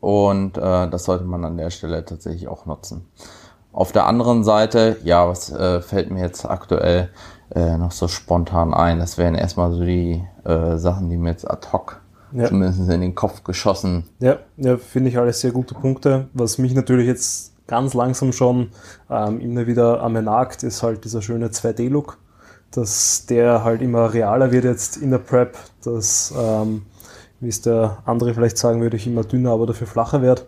[0.00, 3.06] Und äh, das sollte man an der Stelle tatsächlich auch nutzen.
[3.72, 7.10] Auf der anderen Seite, ja, was äh, fällt mir jetzt aktuell
[7.54, 8.98] äh, noch so spontan ein?
[8.98, 12.00] Das wären erstmal so die äh, Sachen, die mir jetzt ad hoc
[12.32, 12.46] ja.
[12.46, 14.04] zumindest in den Kopf geschossen.
[14.20, 16.28] Ja, ja finde ich alles sehr gute Punkte.
[16.32, 18.70] Was mich natürlich jetzt ganz langsam schon
[19.10, 22.18] ähm, immer wieder am nagt, ist halt dieser schöne 2D-Look,
[22.70, 26.82] dass der halt immer realer wird jetzt in der Prep, dass ähm,
[27.40, 30.42] wie es der andere vielleicht sagen würde, ich immer dünner, aber dafür flacher werde.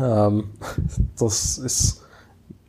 [0.00, 0.50] Ähm,
[1.18, 2.02] das ist,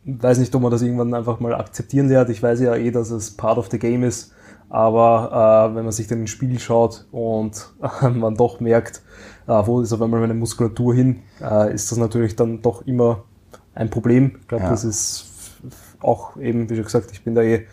[0.06, 2.30] weiß nicht, ob man das irgendwann einfach mal akzeptieren wird.
[2.30, 4.34] Ich weiß ja eh, dass es part of the game ist,
[4.70, 9.02] aber äh, wenn man sich dann ins Spiel schaut und äh, man doch merkt,
[9.48, 13.24] äh, wo ist auf einmal meine Muskulatur hin, äh, ist das natürlich dann doch immer
[13.74, 14.38] ein Problem.
[14.42, 14.70] Ich glaube, ja.
[14.72, 15.26] das ist
[16.02, 17.66] auch eben, wie schon gesagt, ich bin da eh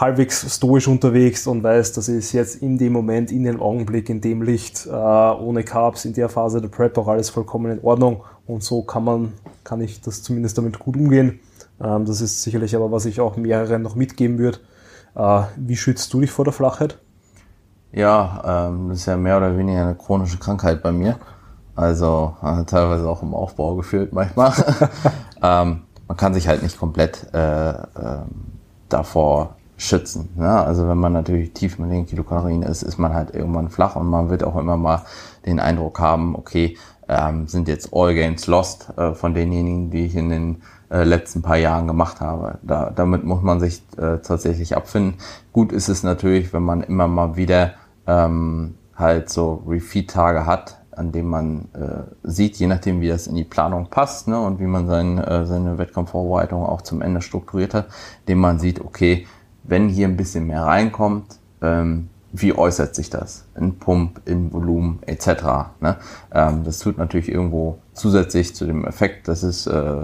[0.00, 4.20] halbwegs stoisch unterwegs und weiß, das ist jetzt in dem Moment, in dem Augenblick, in
[4.20, 8.24] dem Licht, äh, ohne Carbs, in der Phase der Prep auch alles vollkommen in Ordnung.
[8.46, 9.32] Und so kann man,
[9.62, 11.40] kann ich das zumindest damit gut umgehen.
[11.82, 14.58] Ähm, das ist sicherlich aber, was ich auch mehreren noch mitgeben würde.
[15.14, 16.98] Äh, wie schützt du dich vor der Flachheit?
[17.92, 21.18] Ja, ähm, das ist ja mehr oder weniger eine chronische Krankheit bei mir.
[21.76, 24.52] Also äh, teilweise auch im Aufbau geführt manchmal.
[25.42, 27.84] ähm, man kann sich halt nicht komplett äh, äh,
[28.88, 30.28] davor schützen.
[30.36, 30.48] Ne?
[30.48, 34.08] Also wenn man natürlich tief mit den Kilokalorien ist, ist man halt irgendwann flach und
[34.08, 35.02] man wird auch immer mal
[35.46, 36.76] den Eindruck haben, okay,
[37.08, 41.40] ähm, sind jetzt All Games lost äh, von denjenigen, die ich in den äh, letzten
[41.40, 42.58] paar Jahren gemacht habe.
[42.62, 45.14] Da, damit muss man sich äh, tatsächlich abfinden.
[45.52, 47.72] Gut ist es natürlich, wenn man immer mal wieder
[48.06, 53.34] ähm, halt so Refeed-Tage hat, an dem man äh, sieht, je nachdem wie das in
[53.34, 57.72] die Planung passt ne, und wie man sein, äh, seine Wettkampfvorbereitung auch zum Ende strukturiert
[57.72, 57.86] hat,
[58.28, 59.26] dem man sieht, okay,
[59.64, 65.00] wenn hier ein bisschen mehr reinkommt, ähm, wie äußert sich das in Pump, in Volumen
[65.06, 65.26] etc.
[65.80, 65.96] Ne?
[66.32, 70.00] Ähm, das tut natürlich irgendwo zusätzlich zu dem Effekt, dass es äh,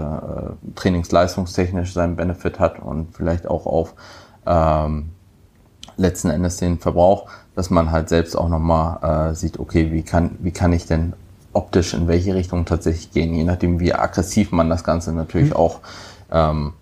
[0.75, 3.93] trainingsleistungstechnisch seinen Benefit hat und vielleicht auch auf
[4.45, 5.09] ähm,
[5.95, 10.37] letzten Endes den Verbrauch, dass man halt selbst auch nochmal äh, sieht, okay, wie kann,
[10.39, 11.13] wie kann ich denn
[11.53, 15.55] optisch in welche Richtung tatsächlich gehen, je nachdem, wie aggressiv man das Ganze natürlich mhm.
[15.55, 15.79] auch
[16.31, 16.73] ähm,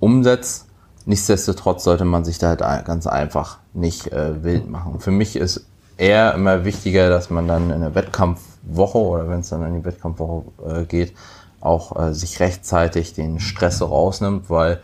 [0.00, 0.66] umsetzt.
[1.06, 5.00] Nichtsdestotrotz sollte man sich da halt ganz einfach nicht äh, wild machen.
[5.00, 5.66] Für mich ist
[5.98, 9.84] eher immer wichtiger, dass man dann in der Wettkampfwoche oder wenn es dann in die
[9.84, 11.14] Wettkampfwoche äh, geht,
[11.60, 14.80] auch äh, sich rechtzeitig den Stress rausnimmt, weil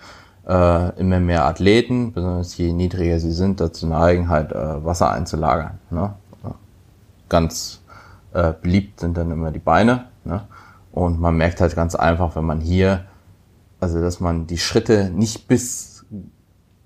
[0.47, 5.79] äh, immer mehr Athleten, besonders je niedriger sie sind, dazu neigen, halt äh, Wasser einzulagern.
[5.91, 6.15] Ne?
[7.29, 7.81] Ganz
[8.33, 10.07] äh, beliebt sind dann immer die Beine.
[10.25, 10.43] Ne?
[10.93, 13.05] Und man merkt halt ganz einfach, wenn man hier,
[13.79, 15.90] also dass man die Schritte nicht bis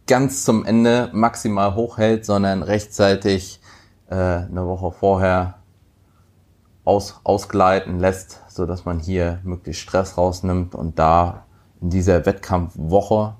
[0.07, 3.61] ganz zum Ende maximal hochhält, sondern rechtzeitig
[4.09, 5.55] äh, eine Woche vorher
[6.85, 11.47] aus, ausgleiten lässt, so dass man hier möglichst Stress rausnimmt und da
[11.81, 13.37] in dieser Wettkampfwoche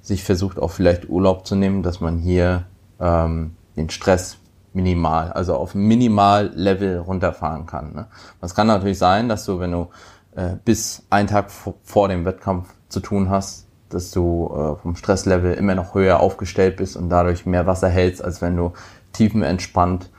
[0.00, 2.66] sich versucht auch vielleicht Urlaub zu nehmen, dass man hier
[3.00, 4.38] ähm, den Stress
[4.72, 7.94] minimal, also auf Minimal-Level runterfahren kann.
[7.94, 8.06] Ne?
[8.40, 9.88] Es kann natürlich sein, dass du, wenn du
[10.36, 15.54] äh, bis einen Tag vor dem Wettkampf zu tun hast, dass du äh, vom Stresslevel
[15.54, 18.72] immer noch höher aufgestellt bist und dadurch mehr Wasser hältst, als wenn du
[19.12, 20.10] tiefenentspannt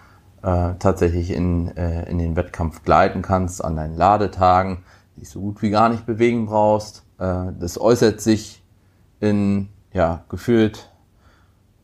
[0.44, 4.84] äh, tatsächlich in, äh, in den Wettkampf gleiten kannst, an deinen Ladetagen,
[5.18, 7.04] dich so gut wie gar nicht bewegen brauchst.
[7.20, 8.64] Äh, das äußert sich
[9.20, 10.90] in ja, gefühlt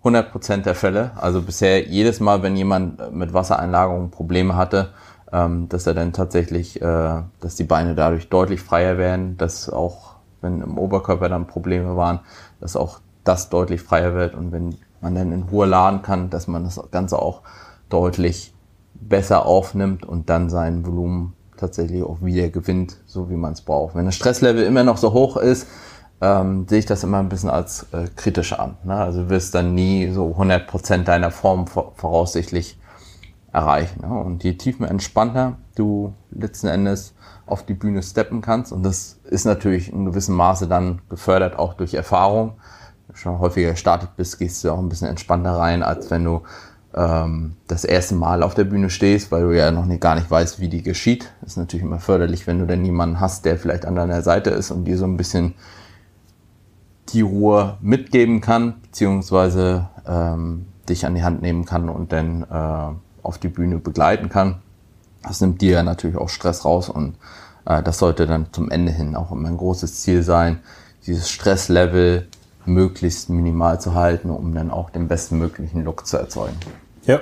[0.03, 1.11] 100% der Fälle.
[1.15, 4.89] Also bisher jedes Mal, wenn jemand mit Wassereinlagerungen Probleme hatte,
[5.31, 10.12] ähm, dass er dann tatsächlich, äh, dass die Beine dadurch deutlich freier werden, dass auch,
[10.43, 12.19] wenn im Oberkörper dann Probleme waren,
[12.59, 16.47] dass auch das deutlich freier wird und wenn man dann in Ruhe laden kann, dass
[16.47, 17.41] man das Ganze auch
[17.89, 18.53] deutlich
[18.93, 23.95] besser aufnimmt und dann sein Volumen tatsächlich auch wieder gewinnt, so wie man es braucht.
[23.95, 25.67] Wenn das Stresslevel immer noch so hoch ist,
[26.21, 28.75] ähm, sehe ich das immer ein bisschen als äh, kritisch an.
[28.83, 28.95] Ne?
[28.95, 32.77] Also du wirst dann nie so 100% deiner Form voraussichtlich
[33.53, 34.01] erreichen.
[34.01, 34.13] Ne?
[34.13, 37.13] Und je tiefen entspannter du letzten Endes
[37.45, 41.73] auf die Bühne steppen kannst, und das ist natürlich in gewissem Maße dann gefördert auch
[41.75, 42.53] durch Erfahrung.
[43.07, 46.23] Wenn du schon häufiger gestartet bist, gehst du auch ein bisschen entspannter rein, als wenn
[46.23, 46.41] du
[46.95, 50.29] ähm, das erste Mal auf der Bühne stehst, weil du ja noch nicht, gar nicht
[50.29, 51.31] weißt, wie die geschieht.
[51.45, 54.71] Ist natürlich immer förderlich, wenn du dann jemanden hast, der vielleicht an deiner Seite ist
[54.71, 55.53] und dir so ein bisschen
[57.09, 62.95] die Ruhe mitgeben kann, beziehungsweise ähm, dich an die Hand nehmen kann und dann äh,
[63.23, 64.61] auf die Bühne begleiten kann.
[65.23, 67.15] Das nimmt dir natürlich auch Stress raus und
[67.65, 70.59] äh, das sollte dann zum Ende hin auch immer ein großes Ziel sein,
[71.05, 72.27] dieses Stresslevel
[72.65, 76.57] möglichst minimal zu halten, um dann auch den bestmöglichen Look zu erzeugen.
[77.05, 77.19] Ja,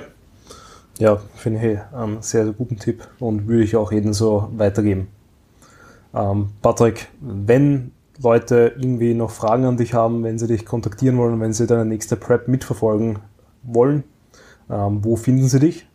[0.98, 5.08] ja, finde ich einen sehr, sehr guten Tipp und würde ich auch jedem so weitergeben.
[6.14, 7.92] Ähm, Patrick, wenn
[8.22, 11.86] Leute irgendwie noch Fragen an dich haben, wenn sie dich kontaktieren wollen, wenn sie deine
[11.86, 13.18] nächste Prep mitverfolgen
[13.62, 14.04] wollen,
[14.70, 15.86] ähm, wo finden sie dich?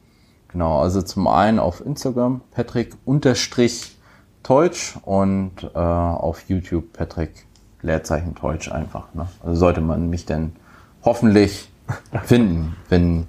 [0.57, 7.45] Genau, also zum einen auf Instagram Patrick-Teutsch und äh, auf YouTube Patrick
[7.83, 9.13] Leerzeichen Teutsch einfach.
[9.13, 9.27] Ne?
[9.43, 10.53] Also sollte man mich dann
[11.03, 11.69] hoffentlich
[12.23, 13.27] finden, wenn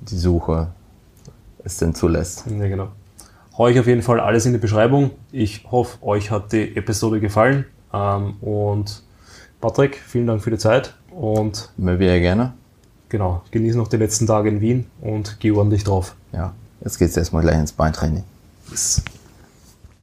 [0.00, 0.72] die Suche
[1.62, 2.44] es denn zulässt.
[2.50, 2.88] Ja, genau.
[3.56, 5.12] Hau ich auf jeden Fall alles in die Beschreibung.
[5.30, 7.66] Ich hoffe, euch hat die Episode gefallen.
[7.94, 9.04] Ähm, und
[9.60, 12.54] Patrick, vielen Dank für die Zeit und immer wieder gerne.
[13.08, 16.14] Genau, genieße noch die letzten Tage in Wien und geh ordentlich drauf.
[16.32, 16.52] Ja,
[16.82, 18.24] jetzt geht's erstmal gleich ins Beintraining.
[18.70, 19.02] Yes.